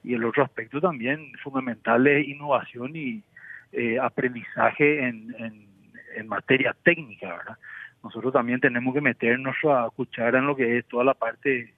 y 0.03 0.13
el 0.13 0.23
otro 0.25 0.43
aspecto 0.43 0.81
también 0.81 1.31
fundamental 1.43 2.05
es 2.07 2.27
innovación 2.27 2.95
y 2.95 3.23
eh, 3.71 3.99
aprendizaje 3.99 5.07
en, 5.07 5.35
en, 6.15 6.27
materia 6.27 6.75
técnica, 6.83 7.29
¿verdad? 7.29 7.57
Nosotros 8.03 8.31
también 8.33 8.59
tenemos 8.59 8.93
que 8.93 9.01
meternos 9.01 9.55
a 9.63 9.89
cuchara 9.95 10.39
en 10.39 10.45
lo 10.45 10.55
que 10.55 10.77
es 10.77 10.85
toda 10.85 11.03
la 11.03 11.13
parte 11.13 11.73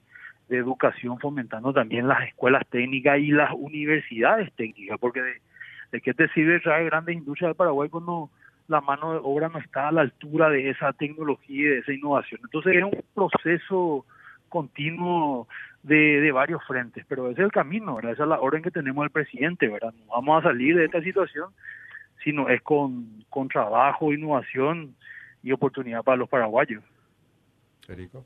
de 0.48 0.56
educación, 0.56 1.18
fomentando 1.18 1.72
también 1.72 2.06
las 2.08 2.28
escuelas 2.28 2.62
técnicas 2.68 3.18
y 3.18 3.28
las 3.28 3.52
universidades 3.52 4.52
técnicas, 4.54 4.98
porque 4.98 5.22
de, 5.22 5.40
de 5.92 6.00
qué 6.00 6.14
te 6.14 6.28
sirve 6.28 6.60
traer 6.60 6.86
grandes 6.86 7.16
industrias 7.16 7.50
de 7.50 7.54
Paraguay 7.54 7.88
cuando 7.88 8.30
la 8.68 8.80
mano 8.80 9.12
de 9.12 9.20
obra 9.22 9.48
no 9.48 9.58
está 9.58 9.88
a 9.88 9.92
la 9.92 10.02
altura 10.02 10.50
de 10.50 10.70
esa 10.70 10.92
tecnología 10.92 11.56
y 11.56 11.62
de 11.62 11.78
esa 11.78 11.92
innovación. 11.92 12.40
Entonces 12.44 12.76
es 12.76 12.84
un 12.84 13.04
proceso 13.14 14.04
continuo 14.48 15.48
de, 15.84 16.20
de 16.20 16.32
varios 16.32 16.64
frentes, 16.64 17.04
pero 17.06 17.30
ese 17.30 17.42
es 17.42 17.44
el 17.44 17.52
camino, 17.52 17.94
¿verdad? 17.96 18.12
Esa 18.12 18.22
es 18.22 18.28
la 18.30 18.40
orden 18.40 18.62
que 18.62 18.70
tenemos 18.70 19.04
el 19.04 19.10
presidente, 19.10 19.68
¿verdad? 19.68 19.92
No 19.92 20.06
vamos 20.06 20.40
a 20.40 20.48
salir 20.48 20.76
de 20.76 20.86
esta 20.86 21.02
situación, 21.02 21.50
sino 22.24 22.48
es 22.48 22.62
con, 22.62 23.22
con 23.28 23.48
trabajo, 23.48 24.12
innovación 24.12 24.96
y 25.42 25.52
oportunidad 25.52 26.02
para 26.02 26.16
los 26.16 26.28
paraguayos. 26.28 26.82
Erico. 27.86 28.24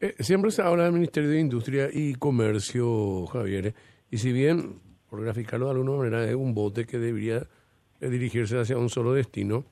Eh, 0.00 0.14
siempre 0.20 0.50
se 0.50 0.62
habla 0.62 0.84
del 0.84 0.94
Ministerio 0.94 1.28
de 1.28 1.38
Industria 1.38 1.88
y 1.92 2.14
Comercio, 2.14 3.26
Javier, 3.26 3.74
y 4.10 4.16
si 4.16 4.32
bien, 4.32 4.80
por 5.10 5.22
graficarlo 5.22 5.66
de 5.66 5.72
alguna 5.72 5.98
manera, 5.98 6.24
es 6.24 6.34
un 6.34 6.54
bote 6.54 6.86
que 6.86 6.98
debería 6.98 7.42
eh, 8.00 8.08
dirigirse 8.08 8.58
hacia 8.58 8.78
un 8.78 8.88
solo 8.88 9.12
destino, 9.12 9.66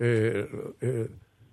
eh, 0.00 0.44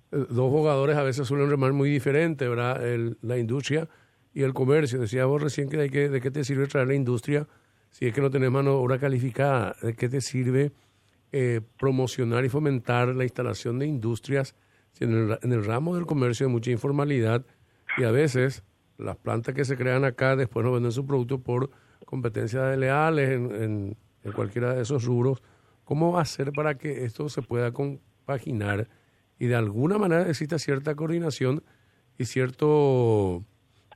dos 0.09 0.51
jugadores 0.51 0.97
a 0.97 1.03
veces 1.03 1.27
suelen 1.27 1.49
remar 1.49 1.73
muy 1.73 1.89
diferente, 1.89 2.47
¿verdad? 2.47 2.81
la 3.21 3.37
industria 3.37 3.87
y 4.33 4.43
el 4.43 4.53
comercio. 4.53 4.99
Decía 4.99 5.25
vos 5.25 5.41
recién 5.41 5.69
que, 5.69 5.79
hay 5.79 5.89
que 5.89 6.09
de 6.09 6.21
qué 6.21 6.31
te 6.31 6.43
sirve 6.43 6.67
traer 6.67 6.87
la 6.87 6.95
industria 6.95 7.47
si 7.91 8.07
es 8.07 8.13
que 8.13 8.21
no 8.21 8.31
tenés 8.31 8.49
mano 8.51 8.71
de 8.71 8.77
obra 8.77 8.99
calificada. 8.99 9.75
¿De 9.81 9.93
qué 9.93 10.09
te 10.09 10.21
sirve 10.21 10.71
eh, 11.31 11.61
promocionar 11.77 12.43
y 12.45 12.49
fomentar 12.49 13.09
la 13.09 13.23
instalación 13.23 13.79
de 13.79 13.87
industrias 13.87 14.55
si 14.93 15.03
en 15.03 15.13
el, 15.13 15.39
en 15.41 15.51
el 15.51 15.65
ramo 15.65 15.95
del 15.95 16.05
comercio 16.05 16.45
hay 16.45 16.51
mucha 16.51 16.71
informalidad 16.71 17.45
y 17.97 18.03
a 18.03 18.11
veces 18.11 18.63
las 18.97 19.17
plantas 19.17 19.55
que 19.55 19.65
se 19.65 19.75
crean 19.75 20.05
acá 20.05 20.35
después 20.35 20.63
no 20.63 20.71
venden 20.71 20.91
su 20.91 21.05
producto 21.05 21.39
por 21.39 21.71
competencias 22.05 22.77
leales 22.77 23.31
en, 23.31 23.97
en, 24.23 24.31
cualquiera 24.33 24.73
de 24.73 24.83
esos 24.83 25.03
rubros. 25.05 25.41
¿Cómo 25.83 26.23
ser 26.25 26.51
para 26.53 26.77
que 26.77 27.03
esto 27.03 27.27
se 27.29 27.41
pueda 27.41 27.71
compaginar 27.71 28.87
y 29.39 29.47
de 29.47 29.55
alguna 29.55 29.97
manera 29.97 30.29
exista 30.29 30.59
cierta 30.59 30.95
coordinación 30.95 31.63
y 32.17 32.25
cierto 32.25 33.43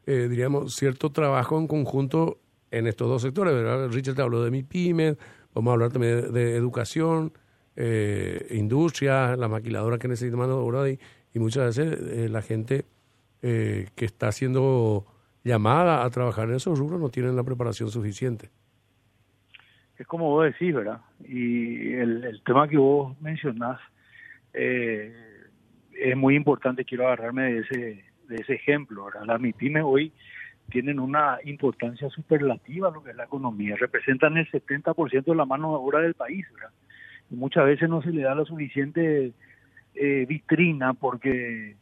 eh, 0.08 0.28
diríamos, 0.30 0.74
cierto 0.74 1.12
trabajo 1.12 1.60
en 1.60 1.68
conjunto 1.68 2.40
en 2.72 2.88
estos 2.88 3.08
dos 3.08 3.22
sectores. 3.22 3.54
¿verdad? 3.54 3.90
Richard 3.90 4.16
te 4.16 4.22
habló 4.22 4.44
de 4.44 4.52
mi 4.52 4.64
pyme, 4.64 5.18
vamos 5.54 5.72
a 5.72 5.74
hablar 5.74 5.92
también 5.92 6.34
de, 6.34 6.56
educación, 6.56 7.34
eh, 7.76 8.48
industria, 8.52 9.36
la 9.36 9.48
maquiladora 9.48 9.98
que 9.98 10.08
necesita 10.08 10.38
mano 10.38 10.58
de 10.58 10.64
obra 10.64 10.90
y, 10.90 11.00
muchas 11.36 11.78
veces 11.78 12.00
eh, 12.02 12.30
la 12.30 12.42
gente 12.42 12.86
eh, 13.44 13.90
que 13.96 14.06
está 14.06 14.32
siendo 14.32 15.06
llamada 15.44 16.04
a 16.04 16.10
trabajar 16.10 16.50
en 16.50 16.56
esos 16.56 16.80
rubros 16.80 17.00
no 17.00 17.10
tienen 17.10 17.36
la 17.36 17.44
preparación 17.44 17.92
suficiente. 17.92 18.50
Es 20.00 20.08
como 20.08 20.32
vos 20.32 20.46
decís, 20.46 20.74
¿verdad? 20.74 21.02
Y 21.24 21.94
el, 21.94 22.24
el 22.24 22.42
tema 22.42 22.68
que 22.68 22.78
vos 22.78 23.22
mencionás 23.22 23.80
es 24.52 26.16
muy 26.16 26.36
importante, 26.36 26.84
quiero 26.84 27.06
agarrarme 27.06 27.54
de 27.54 27.60
ese 27.60 28.06
de 28.28 28.38
ese 28.38 28.54
ejemplo. 28.54 29.06
¿verdad? 29.06 29.26
Las 29.26 29.42
MIPIMES 29.42 29.84
hoy 29.86 30.12
tienen 30.70 31.00
una 31.00 31.40
importancia 31.46 32.10
superlativa 32.10 32.92
lo 32.92 33.04
que 33.04 33.12
es 33.12 33.16
la 33.16 33.24
economía, 33.24 33.76
representan 33.78 34.38
el 34.38 34.50
70% 34.50 35.24
de 35.24 35.36
la 35.36 35.46
mano 35.46 35.72
de 35.72 35.78
obra 35.78 36.00
del 36.00 36.14
país. 36.14 36.46
Y 37.30 37.36
muchas 37.36 37.66
veces 37.66 37.90
no 37.90 38.02
se 38.02 38.12
le 38.12 38.24
da 38.24 38.36
la 38.36 38.46
suficiente 38.46 39.32
eh, 39.96 40.26
vitrina 40.28 40.94
porque 40.94 41.76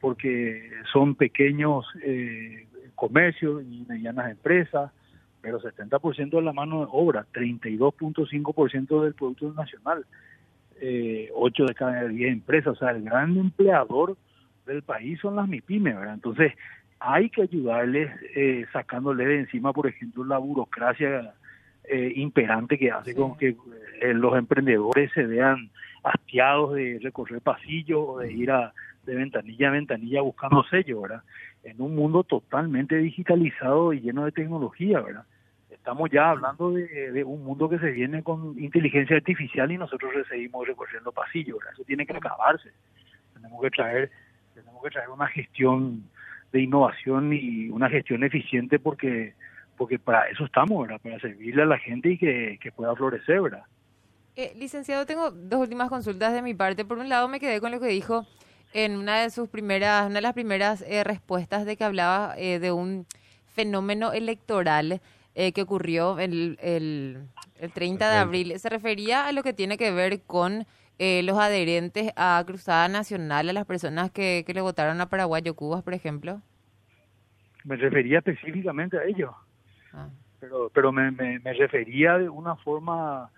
porque 0.00 0.68
son 0.92 1.14
pequeños 1.14 1.86
eh, 2.02 2.66
comercios 2.96 3.62
y 3.62 3.84
medianas 3.88 4.32
empresas, 4.32 4.90
pero 5.40 5.60
70% 5.60 6.30
de 6.30 6.42
la 6.42 6.52
mano 6.52 6.80
de 6.80 6.86
obra, 6.90 7.24
32.5% 7.32 9.02
del 9.04 9.14
Producto 9.14 9.52
Nacional, 9.52 10.04
eh, 10.80 11.30
8 11.32 11.66
de 11.66 11.74
cada 11.74 12.08
10 12.08 12.32
empresas, 12.32 12.72
o 12.72 12.76
sea, 12.80 12.90
el 12.90 13.04
gran 13.04 13.36
empleador 13.36 14.16
del 14.66 14.82
país 14.82 15.18
son 15.20 15.36
las 15.36 15.48
MIPIMES, 15.48 15.96
¿verdad? 15.96 16.14
Entonces, 16.14 16.52
hay 17.04 17.30
que 17.30 17.42
ayudarles 17.42 18.10
eh, 18.36 18.64
sacándole 18.72 19.26
de 19.26 19.40
encima, 19.40 19.72
por 19.72 19.86
ejemplo, 19.86 20.24
la 20.24 20.38
burocracia 20.38 21.34
eh, 21.84 22.12
imperante 22.16 22.78
que 22.78 22.92
hace 22.92 23.14
con 23.14 23.36
que 23.36 23.56
eh, 24.00 24.14
los 24.14 24.36
emprendedores 24.36 25.10
se 25.12 25.26
vean 25.26 25.70
hastiados 26.04 26.74
de 26.74 27.00
recorrer 27.02 27.40
pasillos 27.40 28.04
o 28.06 28.18
de 28.18 28.32
ir 28.32 28.52
a, 28.52 28.72
de 29.04 29.16
ventanilla 29.16 29.68
a 29.68 29.72
ventanilla 29.72 30.20
buscando 30.22 30.62
sellos, 30.64 31.02
¿verdad? 31.02 31.22
En 31.64 31.80
un 31.80 31.94
mundo 31.94 32.22
totalmente 32.22 32.96
digitalizado 32.96 33.92
y 33.92 34.00
lleno 34.00 34.24
de 34.24 34.32
tecnología, 34.32 35.00
¿verdad? 35.00 35.24
Estamos 35.70 36.08
ya 36.10 36.30
hablando 36.30 36.70
de, 36.70 37.10
de 37.10 37.24
un 37.24 37.42
mundo 37.42 37.68
que 37.68 37.80
se 37.80 37.90
viene 37.90 38.22
con 38.22 38.56
inteligencia 38.60 39.16
artificial 39.16 39.72
y 39.72 39.78
nosotros 39.78 40.12
seguimos 40.28 40.68
recorriendo 40.68 41.10
pasillos, 41.10 41.58
¿verdad? 41.58 41.72
Eso 41.74 41.84
tiene 41.84 42.06
que 42.06 42.16
acabarse. 42.16 42.70
Tenemos 43.34 43.60
que 43.60 43.70
traer 43.70 44.10
tenemos 44.54 44.82
que 44.82 44.90
traer 44.90 45.08
una 45.10 45.26
gestión 45.28 46.04
de 46.52 46.60
innovación 46.60 47.32
y 47.32 47.68
una 47.70 47.88
gestión 47.88 48.24
eficiente 48.24 48.78
porque 48.78 49.34
porque 49.76 49.98
para 49.98 50.28
eso 50.28 50.44
estamos, 50.44 50.82
¿verdad? 50.82 51.00
Para 51.00 51.18
servirle 51.18 51.62
a 51.62 51.66
la 51.66 51.78
gente 51.78 52.10
y 52.10 52.18
que, 52.18 52.72
pueda 52.76 52.94
florecer, 52.94 53.40
¿verdad? 53.40 53.64
Eh, 54.36 54.52
licenciado, 54.56 55.06
tengo 55.06 55.30
dos 55.30 55.60
últimas 55.60 55.88
consultas 55.88 56.32
de 56.32 56.42
mi 56.42 56.54
parte. 56.54 56.84
Por 56.84 56.98
un 56.98 57.08
lado, 57.08 57.26
me 57.26 57.40
quedé 57.40 57.60
con 57.60 57.72
lo 57.72 57.80
que 57.80 57.88
dijo 57.88 58.24
en 58.74 58.96
una 58.96 59.20
de 59.20 59.30
sus 59.30 59.48
primeras, 59.48 60.06
una 60.06 60.16
de 60.16 60.20
las 60.20 60.34
primeras 60.34 60.82
eh, 60.82 61.02
respuestas 61.02 61.66
de 61.66 61.76
que 61.76 61.84
hablaba 61.84 62.34
eh, 62.36 62.60
de 62.60 62.70
un 62.70 63.06
fenómeno 63.54 64.12
electoral 64.12 65.00
que 65.34 65.62
ocurrió 65.62 66.18
el, 66.18 66.58
el, 66.60 67.26
el 67.58 67.72
30 67.72 68.10
de 68.10 68.18
abril. 68.18 68.58
¿Se 68.58 68.68
refería 68.68 69.26
a 69.26 69.32
lo 69.32 69.42
que 69.42 69.54
tiene 69.54 69.78
que 69.78 69.90
ver 69.90 70.20
con 70.22 70.66
eh, 70.98 71.22
los 71.22 71.38
adherentes 71.38 72.12
a 72.16 72.42
Cruzada 72.46 72.88
Nacional, 72.88 73.48
a 73.48 73.52
las 73.52 73.66
personas 73.66 74.10
que, 74.10 74.44
que 74.46 74.54
le 74.54 74.60
votaron 74.60 75.00
a 75.00 75.08
Paraguayo 75.08 75.54
Cubas, 75.54 75.82
por 75.82 75.94
ejemplo? 75.94 76.40
Me 77.64 77.76
refería 77.76 78.18
específicamente 78.18 78.98
a 78.98 79.04
ellos. 79.04 79.30
Ah. 79.92 80.08
Pero, 80.40 80.70
pero 80.74 80.90
me, 80.90 81.10
me, 81.12 81.38
refería 81.52 82.18
de 82.18 82.28
una 82.28 82.56
forma 82.56 83.30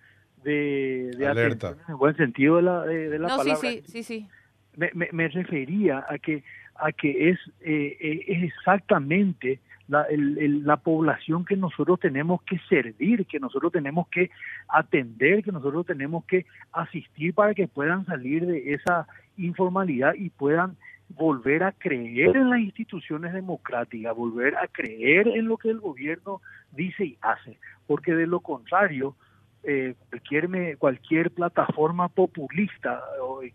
de, 0.43 1.11
de 1.19 1.27
alerta. 1.27 1.71
en 1.71 1.91
el 1.91 1.97
buen 1.97 2.17
sentido 2.17 2.57
de 2.57 2.63
la, 2.63 2.81
de, 2.83 3.19
la 3.19 3.29
palabra. 3.29 3.57
Sí, 3.57 3.83
sí, 3.85 3.93
sí, 3.93 4.03
sí. 4.03 4.29
Me, 4.77 4.91
me, 4.95 5.09
me, 5.13 5.29
refería 5.29 6.05
a 6.09 6.19
que 6.19 6.43
a 6.77 6.93
que 6.93 7.31
es, 7.31 7.39
eh, 7.61 7.97
eh, 8.01 8.25
es 8.27 8.43
exactamente 8.45 9.61
la, 9.89 10.07
la 10.11 10.77
población 10.79 11.45
que 11.45 11.57
nosotros 11.57 12.01
tenemos 12.01 12.43
que 12.43 12.59
servir, 12.69 13.27
que 13.27 13.39
nosotros 13.39 13.73
tenemos 13.73 14.09
que 14.09 14.31
atender, 14.69 15.43
que 15.43 15.53
nosotros 15.53 15.85
tenemos 15.87 16.25
que 16.25 16.47
asistir 16.73 17.35
para 17.35 17.55
que 17.55 17.69
puedan 17.69 18.07
salir 18.07 18.47
de 18.47 18.75
esa 18.75 19.07
informalidad 19.37 20.15
y 20.15 20.31
puedan 20.31 20.77
volver 21.11 21.63
a 21.63 21.73
creer 21.73 22.37
en 22.37 22.51
las 22.51 22.61
instituciones 22.61 23.33
democráticas, 23.33 24.17
volver 24.17 24.57
a 24.57 24.67
creer 24.69 25.29
en 25.29 25.47
lo 25.47 25.57
que 25.57 25.69
el 25.69 25.81
gobierno 25.81 26.41
dice 26.73 27.05
y 27.05 27.19
hace, 27.21 27.59
porque 27.87 28.15
de 28.15 28.27
lo 28.27 28.41
contrario, 28.41 29.15
eh, 29.63 29.95
cualquier, 30.11 30.79
cualquier 30.79 31.31
plataforma 31.31 32.09
populista 32.09 33.03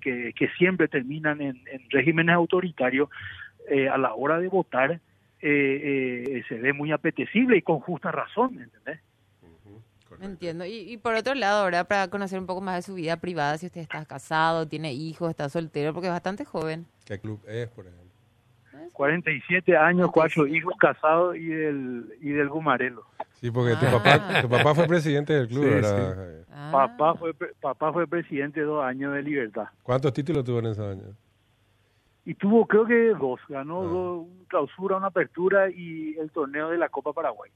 que, 0.01 0.33
que 0.33 0.47
siempre 0.57 0.87
terminan 0.87 1.41
en, 1.41 1.61
regímenes 1.89 2.35
autoritarios, 2.35 3.09
eh, 3.69 3.87
a 3.87 3.97
la 3.97 4.15
hora 4.15 4.39
de 4.39 4.47
votar, 4.47 4.99
eh, 5.41 6.43
se 6.47 6.55
ve 6.55 6.73
muy 6.73 6.91
apetecible 6.91 7.57
y 7.57 7.61
con 7.61 7.79
justa 7.79 8.11
razón, 8.11 8.59
¿entendés? 8.61 8.99
Entiendo. 10.21 10.65
Y, 10.65 10.97
por 10.97 11.13
otro 11.13 11.33
lado, 11.35 11.63
ahora 11.63 11.83
para 11.83 12.07
conocer 12.09 12.39
un 12.39 12.45
poco 12.45 12.61
más 12.61 12.75
de 12.77 12.81
su 12.81 12.95
vida 12.95 13.17
privada, 13.17 13.57
si 13.57 13.67
usted 13.67 13.81
está 13.81 14.03
casado, 14.05 14.67
tiene 14.67 14.93
hijos, 14.93 15.29
está 15.29 15.49
soltero, 15.49 15.93
porque 15.93 16.07
es 16.07 16.13
bastante 16.13 16.45
joven. 16.45 16.85
¿Qué 17.05 17.19
club 17.19 17.41
es, 17.47 17.67
por 17.69 17.85
ejemplo? 17.85 18.09
47 18.93 19.77
años, 19.77 20.09
cuatro 20.11 20.45
hijos 20.47 20.73
casados 20.77 21.35
y 21.35 21.45
del, 21.45 22.13
y 22.21 22.29
del 22.29 22.49
Gumarelo. 22.49 23.05
Sí, 23.33 23.49
porque 23.51 23.75
tu, 23.75 23.85
papá, 23.85 24.19
ah. 24.21 24.41
tu 24.41 24.49
papá 24.49 24.75
fue 24.75 24.87
presidente 24.87 25.33
del 25.33 25.47
club, 25.47 25.63
¿verdad? 25.63 26.45
Ah. 26.51 26.69
Papá, 26.71 27.15
fue, 27.15 27.33
papá 27.61 27.93
fue 27.93 28.07
presidente 28.07 28.59
dos 28.61 28.83
años 28.83 29.13
de 29.13 29.23
libertad. 29.23 29.67
¿Cuántos 29.83 30.11
títulos 30.11 30.43
tuvo 30.43 30.59
en 30.59 30.65
esos 30.65 30.91
años? 30.91 31.15
Y 32.25 32.35
tuvo, 32.35 32.65
creo 32.65 32.85
que 32.85 33.09
dos. 33.09 33.39
Ganó 33.47 33.81
ah. 33.81 33.85
dos, 33.85 34.27
una 34.27 34.47
clausura, 34.47 34.97
una 34.97 35.07
apertura 35.07 35.69
y 35.69 36.15
el 36.17 36.31
torneo 36.31 36.69
de 36.69 36.77
la 36.77 36.89
Copa 36.89 37.13
Paraguay. 37.13 37.51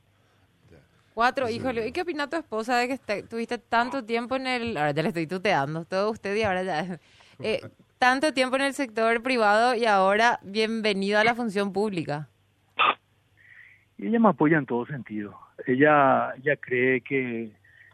Cuatro, 1.13 1.47
híjole. 1.47 1.87
¿Y 1.87 1.91
qué 1.91 2.01
opina 2.01 2.27
tu 2.27 2.37
esposa 2.37 2.77
de 2.77 2.87
que 2.87 3.23
tuviste 3.23 3.59
tanto 3.59 4.03
tiempo 4.03 4.35
en 4.35 4.47
el... 4.47 4.77
Ahora 4.77 4.91
ya 4.91 5.03
le 5.03 5.09
estoy 5.09 5.27
tuteando 5.27 5.85
todo 5.85 6.11
usted 6.11 6.35
y 6.35 6.43
ahora 6.43 6.63
ya... 6.63 6.99
Eh, 7.39 7.61
tanto 7.99 8.33
tiempo 8.33 8.55
en 8.57 8.63
el 8.63 8.73
sector 8.73 9.21
privado 9.23 9.75
y 9.75 9.85
ahora 9.85 10.39
bienvenido 10.43 11.19
a 11.19 11.23
la 11.23 11.35
función 11.35 11.71
pública. 11.71 12.27
ella 13.97 14.19
me 14.19 14.29
apoya 14.29 14.57
en 14.57 14.65
todo 14.65 14.85
sentido. 14.85 15.37
Ella, 15.65 16.33
ya 16.41 16.55
cree 16.57 17.01
que 17.01 17.51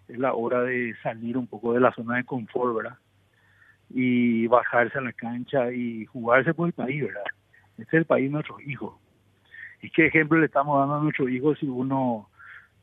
es 0.08 0.18
la 0.18 0.34
hora 0.34 0.62
de 0.64 0.96
salir 1.04 1.38
un 1.38 1.48
poco 1.48 1.74
de 1.74 1.80
la 1.80 1.94
zona 1.94 2.18
de 2.18 2.24
confort, 2.24 2.76
¿verdad? 2.76 2.98
Y 4.01 4.48
bajarse 4.48 4.98
a 4.98 5.01
la 5.01 5.12
cancha 5.12 5.72
y 5.74 6.06
jugarse 6.06 6.53
por 6.53 6.68
el 6.68 6.74
país, 6.74 7.03
¿verdad? 7.03 7.25
Este 7.77 7.98
es 7.98 8.01
el 8.01 8.06
país 8.06 8.27
de 8.27 8.34
nuestros 8.34 8.62
hijos. 8.65 8.94
¿Y 9.82 9.89
qué 9.89 10.06
ejemplo 10.06 10.39
le 10.39 10.46
estamos 10.46 10.79
dando 10.79 10.96
a 10.96 11.03
nuestros 11.03 11.29
hijos 11.29 11.60
si 11.60 11.68
uno 11.68 12.29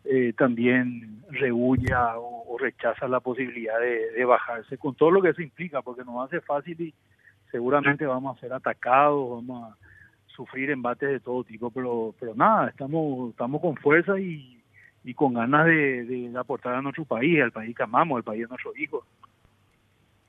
eh, 0.04 0.34
también 0.36 1.22
rehuya 1.30 2.18
o, 2.18 2.56
rechaza 2.58 3.08
la 3.08 3.20
posibilidad 3.20 3.78
de, 3.80 4.24
bajarse, 4.24 4.78
con 4.78 4.94
todo 4.94 5.10
lo 5.10 5.20
que 5.20 5.30
eso 5.30 5.42
implica, 5.42 5.82
porque 5.82 6.04
no 6.04 6.14
va 6.14 6.24
a 6.24 6.28
ser 6.28 6.42
fácil 6.42 6.80
y 6.80 6.94
seguramente 7.50 8.06
vamos 8.06 8.36
a 8.36 8.40
ser 8.40 8.52
atacados, 8.52 9.28
vamos 9.28 9.72
a 9.72 9.76
sufrir 10.28 10.70
embates 10.70 11.08
de 11.08 11.20
todo 11.20 11.44
tipo, 11.44 11.70
pero 11.70 12.14
pero 12.18 12.34
nada, 12.34 12.68
estamos 12.68 13.30
estamos 13.30 13.60
con 13.60 13.76
fuerza 13.76 14.18
y, 14.18 14.62
y 15.04 15.14
con 15.14 15.34
ganas 15.34 15.66
de, 15.66 16.32
aportar 16.36 16.74
a 16.74 16.82
nuestro 16.82 17.04
país, 17.04 17.40
al 17.42 17.52
país 17.52 17.76
que 17.76 17.82
amamos, 17.82 18.16
al 18.16 18.24
país 18.24 18.42
de 18.42 18.48
nuestros 18.48 18.78
hijos. 18.78 19.04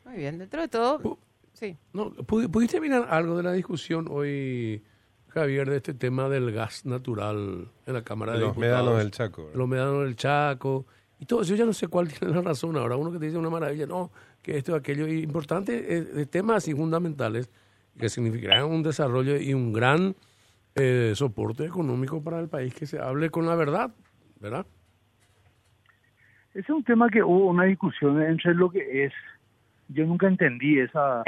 Muy 0.07 0.17
bien, 0.17 0.37
dentro 0.37 0.61
de 0.61 0.67
todo, 0.69 1.19
sí. 1.53 1.77
No, 1.91 2.11
¿Pudiste 2.11 2.79
mirar 2.79 3.07
algo 3.09 3.35
de 3.37 3.43
la 3.43 3.51
discusión 3.51 4.07
hoy? 4.09 4.81
Javier, 5.27 5.69
de 5.69 5.77
este 5.77 5.93
tema 5.93 6.29
del 6.29 6.51
gas 6.51 6.85
natural 6.85 7.67
en 7.85 7.93
la 7.93 8.03
Cámara 8.03 8.33
de, 8.33 8.39
Los 8.39 8.57
médanos 8.57 8.97
del 8.97 9.11
Chaco. 9.11 9.51
Los 9.53 9.67
médanos 9.67 10.03
del 10.05 10.15
Chaco. 10.15 10.85
Y 11.19 11.25
todo 11.25 11.41
eso, 11.41 11.51
yo 11.51 11.57
ya 11.57 11.65
no 11.65 11.73
sé 11.73 11.87
cuál 11.89 12.07
tiene 12.13 12.33
la 12.33 12.41
razón 12.41 12.75
ahora. 12.77 12.95
Uno 12.95 13.11
que 13.11 13.19
te 13.19 13.25
dice 13.25 13.37
una 13.37 13.49
maravilla, 13.49 13.85
no, 13.85 14.11
que 14.41 14.57
esto, 14.57 14.73
aquello. 14.73 15.07
Y 15.07 15.21
importante, 15.21 16.03
de 16.03 16.25
temas 16.25 16.57
así 16.57 16.73
fundamentales 16.73 17.51
que 17.99 18.09
significarán 18.09 18.65
un 18.65 18.81
desarrollo 18.81 19.37
y 19.37 19.53
un 19.53 19.73
gran 19.73 20.15
eh, 20.75 21.11
soporte 21.15 21.65
económico 21.65 22.23
para 22.23 22.39
el 22.39 22.47
país 22.47 22.73
que 22.73 22.85
se 22.85 22.99
hable 22.99 23.29
con 23.29 23.45
la 23.45 23.55
verdad, 23.55 23.91
¿verdad? 24.39 24.65
Ese 26.51 26.59
es 26.59 26.69
un 26.69 26.83
tema 26.83 27.09
que 27.09 27.21
hubo 27.21 27.49
una 27.49 27.65
discusión 27.65 28.21
entre 28.21 28.53
lo 28.53 28.69
que 28.69 29.05
es. 29.05 29.13
Yo 29.89 30.05
nunca 30.05 30.27
entendí 30.27 30.79
esa 30.79 31.23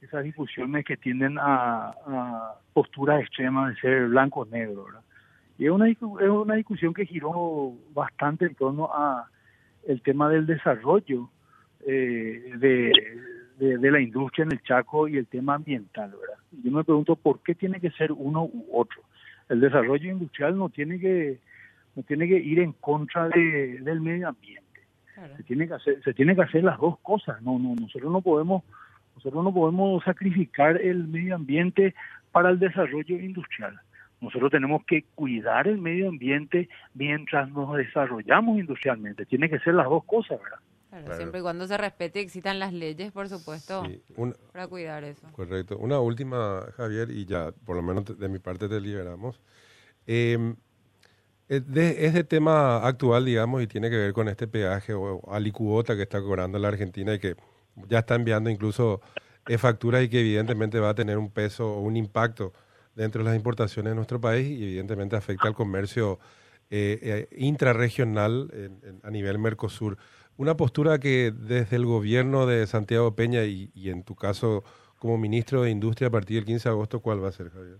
esas 0.00 0.24
discusiones 0.24 0.84
que 0.84 0.96
tienden 0.96 1.38
a, 1.40 1.92
posturas 2.72 3.20
extremas 3.20 3.74
de 3.74 3.80
ser 3.80 4.08
blanco-negro. 4.08 4.86
Y 5.58 5.66
es 5.66 5.70
una, 5.70 5.88
es 5.88 6.00
una 6.00 6.54
discusión 6.54 6.94
que 6.94 7.04
giró 7.04 7.72
bastante 7.92 8.46
en 8.46 8.54
torno 8.54 8.90
a 8.92 9.28
el 9.86 10.00
tema 10.02 10.28
del 10.28 10.46
desarrollo 10.46 11.28
eh, 11.84 12.52
de, 12.58 12.92
de, 13.58 13.90
la 13.90 14.00
industria 14.00 14.44
en 14.44 14.52
el 14.52 14.62
Chaco 14.62 15.08
y 15.08 15.16
el 15.16 15.26
tema 15.26 15.54
ambiental. 15.54 16.10
¿verdad? 16.10 16.38
Yo 16.62 16.70
me 16.70 16.84
pregunto 16.84 17.16
por 17.16 17.42
qué 17.42 17.56
tiene 17.56 17.80
que 17.80 17.90
ser 17.90 18.12
uno 18.12 18.44
u 18.44 18.66
otro. 18.72 19.02
El 19.48 19.60
desarrollo 19.60 20.12
industrial 20.12 20.56
no 20.56 20.68
tiene 20.68 21.00
que 21.00 21.38
no 21.96 22.02
tiene 22.04 22.28
que 22.28 22.36
ir 22.36 22.60
en 22.60 22.74
contra 22.74 23.28
de, 23.28 23.78
del 23.80 24.00
medio 24.00 24.28
ambiente. 24.28 24.67
Se 25.36 25.42
tiene 25.42 25.68
que 25.68 25.74
hacer 25.74 26.02
se 26.02 26.14
tiene 26.14 26.34
que 26.34 26.42
hacer 26.42 26.64
las 26.64 26.78
dos 26.78 26.98
cosas. 27.00 27.40
No 27.42 27.58
no 27.58 27.74
nosotros 27.74 28.10
no 28.12 28.20
podemos 28.20 28.62
nosotros 29.16 29.42
no 29.42 29.52
podemos 29.52 30.04
sacrificar 30.04 30.80
el 30.80 31.08
medio 31.08 31.34
ambiente 31.34 31.94
para 32.30 32.50
el 32.50 32.58
desarrollo 32.58 33.18
industrial. 33.18 33.80
Nosotros 34.20 34.50
tenemos 34.50 34.84
que 34.84 35.04
cuidar 35.14 35.68
el 35.68 35.78
medio 35.78 36.08
ambiente 36.08 36.68
mientras 36.94 37.48
nos 37.50 37.76
desarrollamos 37.76 38.58
industrialmente. 38.58 39.26
Tiene 39.26 39.48
que 39.48 39.60
ser 39.60 39.74
las 39.74 39.86
dos 39.86 40.04
cosas, 40.04 40.40
¿verdad? 40.40 41.16
Siempre 41.16 41.40
y 41.40 41.42
cuando 41.42 41.66
se 41.66 41.76
respete 41.76 42.18
y 42.18 42.22
existan 42.22 42.58
las 42.58 42.72
leyes, 42.72 43.12
por 43.12 43.28
supuesto, 43.28 43.84
para 44.52 44.66
cuidar 44.66 45.04
eso. 45.04 45.28
Correcto. 45.32 45.76
Una 45.76 46.00
última, 46.00 46.62
Javier, 46.76 47.10
y 47.10 47.26
ya 47.26 47.52
por 47.66 47.76
lo 47.76 47.82
menos 47.82 48.18
de 48.18 48.28
mi 48.28 48.38
parte 48.38 48.68
te 48.68 48.80
liberamos. 48.80 49.40
Em, 50.06 50.56
es, 51.48 51.66
de, 51.66 52.24
tema 52.24 52.86
actual, 52.86 53.24
digamos, 53.24 53.62
y 53.62 53.66
tiene 53.66 53.90
que 53.90 53.96
ver 53.96 54.12
con 54.12 54.28
este 54.28 54.46
peaje 54.46 54.94
o 54.94 55.22
alicuota 55.32 55.96
que 55.96 56.02
está 56.02 56.20
cobrando 56.20 56.58
la 56.58 56.68
Argentina 56.68 57.14
y 57.14 57.18
que 57.18 57.36
ya 57.88 58.00
está 58.00 58.14
enviando 58.14 58.50
incluso 58.50 59.00
facturas 59.56 60.02
y 60.04 60.08
que 60.08 60.20
evidentemente 60.20 60.78
va 60.78 60.90
a 60.90 60.94
tener 60.94 61.16
un 61.16 61.30
peso 61.30 61.76
o 61.76 61.80
un 61.80 61.96
impacto 61.96 62.52
dentro 62.94 63.22
de 63.22 63.30
las 63.30 63.36
importaciones 63.36 63.92
de 63.92 63.94
nuestro 63.94 64.20
país 64.20 64.46
y 64.46 64.64
evidentemente 64.64 65.16
afecta 65.16 65.48
al 65.48 65.54
comercio 65.54 66.18
eh, 66.70 66.98
eh, 67.30 67.36
intrarregional 67.38 68.50
a 69.02 69.10
nivel 69.10 69.38
Mercosur. 69.38 69.96
Una 70.36 70.56
postura 70.56 70.98
que 70.98 71.32
desde 71.32 71.76
el 71.76 71.86
gobierno 71.86 72.46
de 72.46 72.66
Santiago 72.66 73.14
Peña 73.14 73.44
y, 73.44 73.70
en 73.88 74.02
tu 74.02 74.14
caso 74.14 74.64
como 74.98 75.16
ministro 75.16 75.62
de 75.62 75.70
Industria 75.70 76.08
a 76.08 76.10
partir 76.10 76.36
del 76.36 76.44
15 76.44 76.68
de 76.68 76.72
agosto, 76.72 77.00
¿cuál 77.00 77.22
va 77.22 77.28
a 77.28 77.32
ser, 77.32 77.50
Javier? 77.50 77.78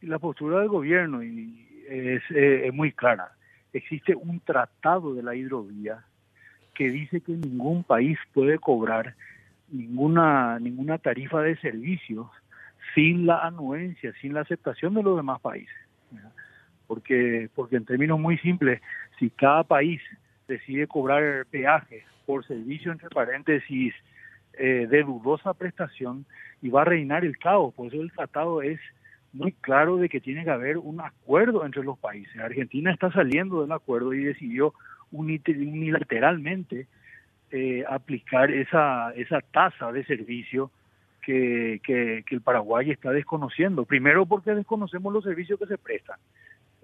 La 0.00 0.18
postura 0.18 0.60
del 0.60 0.68
gobierno 0.68 1.22
y 1.22 1.75
es, 1.88 2.22
eh, 2.30 2.70
muy 2.72 2.92
clara. 2.92 3.32
Existe 3.72 4.14
un 4.14 4.40
tratado 4.40 5.14
de 5.14 5.22
la 5.22 5.34
hidrovía 5.34 6.04
que 6.74 6.90
dice 6.90 7.20
que 7.20 7.32
ningún 7.32 7.84
país 7.84 8.18
puede 8.32 8.58
cobrar 8.58 9.14
ninguna 9.68 10.58
ninguna 10.60 10.98
tarifa 10.98 11.40
de 11.42 11.56
servicios 11.56 12.28
sin 12.94 13.26
la 13.26 13.38
anuencia, 13.38 14.12
sin 14.20 14.34
la 14.34 14.42
aceptación 14.42 14.94
de 14.94 15.02
los 15.02 15.16
demás 15.16 15.40
países. 15.40 15.74
Porque 16.86 17.50
porque 17.54 17.76
en 17.76 17.84
términos 17.84 18.18
muy 18.18 18.38
simples, 18.38 18.80
si 19.18 19.30
cada 19.30 19.64
país 19.64 20.00
decide 20.46 20.86
cobrar 20.86 21.46
peaje 21.50 22.04
por 22.24 22.46
servicio 22.46 22.92
entre 22.92 23.08
paréntesis 23.08 23.94
eh, 24.54 24.86
de 24.88 25.02
dudosa 25.02 25.54
prestación 25.54 26.24
y 26.62 26.70
va 26.70 26.82
a 26.82 26.84
reinar 26.84 27.24
el 27.24 27.38
caos, 27.38 27.74
por 27.74 27.88
eso 27.88 28.00
el 28.00 28.12
tratado 28.12 28.62
es 28.62 28.80
muy 29.36 29.52
claro 29.52 29.96
de 29.96 30.08
que 30.08 30.20
tiene 30.20 30.44
que 30.44 30.50
haber 30.50 30.78
un 30.78 31.00
acuerdo 31.00 31.64
entre 31.64 31.84
los 31.84 31.98
países. 31.98 32.36
Argentina 32.40 32.92
está 32.92 33.12
saliendo 33.12 33.62
del 33.62 33.72
acuerdo 33.72 34.14
y 34.14 34.24
decidió 34.24 34.74
unilateralmente 35.12 36.86
eh, 37.52 37.84
aplicar 37.88 38.50
esa, 38.50 39.12
esa 39.12 39.40
tasa 39.40 39.92
de 39.92 40.04
servicio 40.04 40.70
que, 41.22 41.80
que, 41.84 42.24
el 42.30 42.40
Paraguay 42.40 42.90
está 42.90 43.12
desconociendo. 43.12 43.84
Primero 43.84 44.26
porque 44.26 44.54
desconocemos 44.54 45.12
los 45.12 45.24
servicios 45.24 45.58
que 45.58 45.66
se 45.66 45.78
prestan 45.78 46.18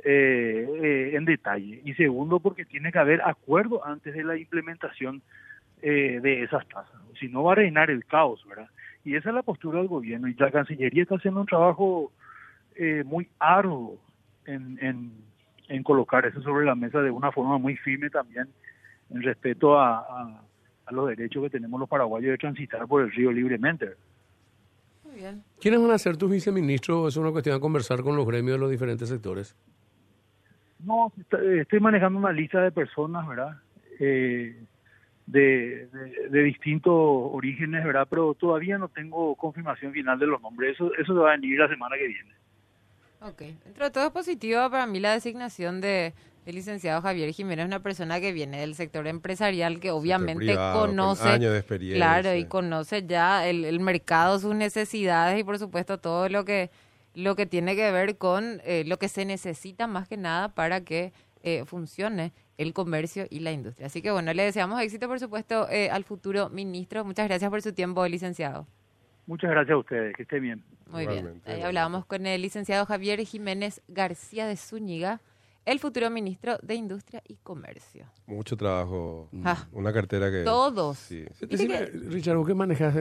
eh, 0.04 0.68
eh, 0.82 1.10
en 1.14 1.24
detalle 1.24 1.80
y 1.84 1.94
segundo 1.94 2.40
porque 2.40 2.64
tiene 2.64 2.92
que 2.92 2.98
haber 2.98 3.22
acuerdo 3.22 3.84
antes 3.84 4.14
de 4.14 4.24
la 4.24 4.36
implementación 4.36 5.22
de 5.80 6.44
esas 6.44 6.64
tasas. 6.68 6.94
Si 7.18 7.26
no 7.26 7.42
va 7.42 7.52
a 7.52 7.56
reinar 7.56 7.90
el 7.90 8.04
caos, 8.04 8.46
¿verdad? 8.48 8.68
Y 9.04 9.16
esa 9.16 9.30
es 9.30 9.34
la 9.34 9.42
postura 9.42 9.80
del 9.80 9.88
gobierno 9.88 10.28
y 10.28 10.34
la 10.34 10.52
Cancillería 10.52 11.02
está 11.02 11.16
haciendo 11.16 11.40
un 11.40 11.46
trabajo 11.46 12.12
muy 13.04 13.28
arduo 13.38 13.98
en, 14.46 14.78
en 14.80 15.22
en 15.72 15.82
colocar 15.82 16.26
eso 16.26 16.42
sobre 16.42 16.66
la 16.66 16.74
mesa 16.74 17.00
de 17.00 17.10
una 17.10 17.32
forma 17.32 17.58
muy 17.58 17.76
firme 17.76 18.10
también 18.10 18.48
en 19.10 19.22
respeto 19.22 19.78
a, 19.78 20.42
los 20.90 21.08
derechos 21.08 21.42
que 21.44 21.50
tenemos 21.50 21.80
los 21.80 21.88
paraguayos 21.88 22.32
de 22.32 22.36
transitar 22.36 22.86
por 22.86 23.00
el 23.00 23.10
río 23.10 23.32
libremente. 23.32 23.94
Muy 25.04 25.14
bien. 25.14 25.42
¿Quiénes 25.58 25.80
van 25.80 25.90
a 25.92 25.96
ser 25.96 26.18
tus 26.18 26.30
viceministros? 26.30 27.08
¿Es 27.08 27.16
una 27.16 27.30
cuestión 27.30 27.56
de 27.56 27.60
conversar 27.60 28.02
con 28.02 28.14
los 28.14 28.26
gremios 28.26 28.56
de 28.56 28.60
los 28.60 28.70
diferentes 28.70 29.08
sectores? 29.08 29.56
No, 30.84 31.10
estoy 31.60 31.80
manejando 31.80 32.18
una 32.18 32.32
lista 32.32 32.60
de 32.60 32.72
personas, 32.72 33.26
¿verdad? 33.26 33.56
Eh, 33.98 34.54
de, 35.26 35.86
de, 35.86 36.28
de 36.28 36.42
distintos 36.42 36.92
orígenes, 36.94 37.84
¿verdad? 37.84 38.06
Pero 38.10 38.34
todavía 38.34 38.76
no 38.76 38.88
tengo 38.88 39.34
confirmación 39.36 39.92
final 39.92 40.18
de 40.18 40.26
los 40.26 40.42
nombres. 40.42 40.74
Eso, 40.74 40.92
eso 40.94 41.14
va 41.14 41.30
a 41.32 41.36
venir 41.36 41.58
la 41.58 41.68
semana 41.68 41.96
que 41.96 42.08
viene. 42.08 42.41
Ok. 43.24 43.42
Dentro 43.64 43.84
de 43.84 43.90
todo 43.90 44.06
es 44.06 44.10
positivo 44.10 44.68
para 44.70 44.86
mí 44.86 45.00
la 45.00 45.12
designación 45.12 45.80
de 45.80 46.14
el 46.44 46.56
licenciado 46.56 47.00
Javier 47.02 47.32
Jiménez, 47.32 47.66
una 47.66 47.82
persona 47.82 48.20
que 48.20 48.32
viene 48.32 48.58
del 48.60 48.74
sector 48.74 49.06
empresarial, 49.06 49.78
que 49.78 49.92
obviamente 49.92 50.44
privado, 50.44 50.80
con 50.80 50.90
conoce, 50.90 51.28
años 51.28 51.52
de 51.52 51.58
experiencia. 51.58 51.96
claro, 51.96 52.34
y 52.34 52.46
conoce 52.46 53.06
ya 53.06 53.46
el, 53.46 53.64
el 53.64 53.78
mercado, 53.78 54.40
sus 54.40 54.54
necesidades 54.54 55.38
y 55.38 55.44
por 55.44 55.58
supuesto 55.58 55.98
todo 55.98 56.28
lo 56.28 56.44
que 56.44 56.70
lo 57.14 57.36
que 57.36 57.46
tiene 57.46 57.76
que 57.76 57.90
ver 57.92 58.16
con 58.16 58.60
eh, 58.64 58.84
lo 58.86 58.98
que 58.98 59.08
se 59.08 59.24
necesita 59.24 59.86
más 59.86 60.08
que 60.08 60.16
nada 60.16 60.48
para 60.48 60.82
que 60.82 61.12
eh, 61.42 61.64
funcione 61.64 62.32
el 62.58 62.72
comercio 62.72 63.26
y 63.30 63.40
la 63.40 63.52
industria. 63.52 63.86
Así 63.86 64.02
que 64.02 64.10
bueno, 64.10 64.32
le 64.32 64.44
deseamos 64.44 64.80
éxito, 64.80 65.08
por 65.08 65.20
supuesto, 65.20 65.68
eh, 65.70 65.90
al 65.90 66.04
futuro 66.04 66.48
ministro. 66.50 67.04
Muchas 67.04 67.28
gracias 67.28 67.50
por 67.50 67.60
su 67.62 67.72
tiempo, 67.72 68.06
licenciado. 68.06 68.66
Muchas 69.26 69.50
gracias 69.50 69.74
a 69.74 69.78
ustedes, 69.78 70.16
que 70.16 70.22
estén 70.22 70.42
bien. 70.42 70.64
Muy 70.90 71.02
Igualmente, 71.02 71.40
bien. 71.46 71.56
Ahí 71.58 71.62
hablábamos 71.62 72.04
con 72.06 72.26
el 72.26 72.42
licenciado 72.42 72.84
Javier 72.86 73.20
Jiménez 73.20 73.80
García 73.88 74.46
de 74.46 74.56
Zúñiga, 74.56 75.20
el 75.64 75.78
futuro 75.78 76.10
ministro 76.10 76.58
de 76.60 76.74
Industria 76.74 77.22
y 77.28 77.36
Comercio. 77.36 78.06
Mucho 78.26 78.56
trabajo. 78.56 79.28
Ah. 79.44 79.68
Una 79.70 79.92
cartera 79.92 80.28
que... 80.30 80.42
Todos. 80.42 80.98
Sí. 80.98 81.24
Decime, 81.40 81.78
que- 81.78 81.86
Richard, 82.08 82.36
¿vos 82.36 82.46
qué 82.48 82.54
manejas 82.54 82.96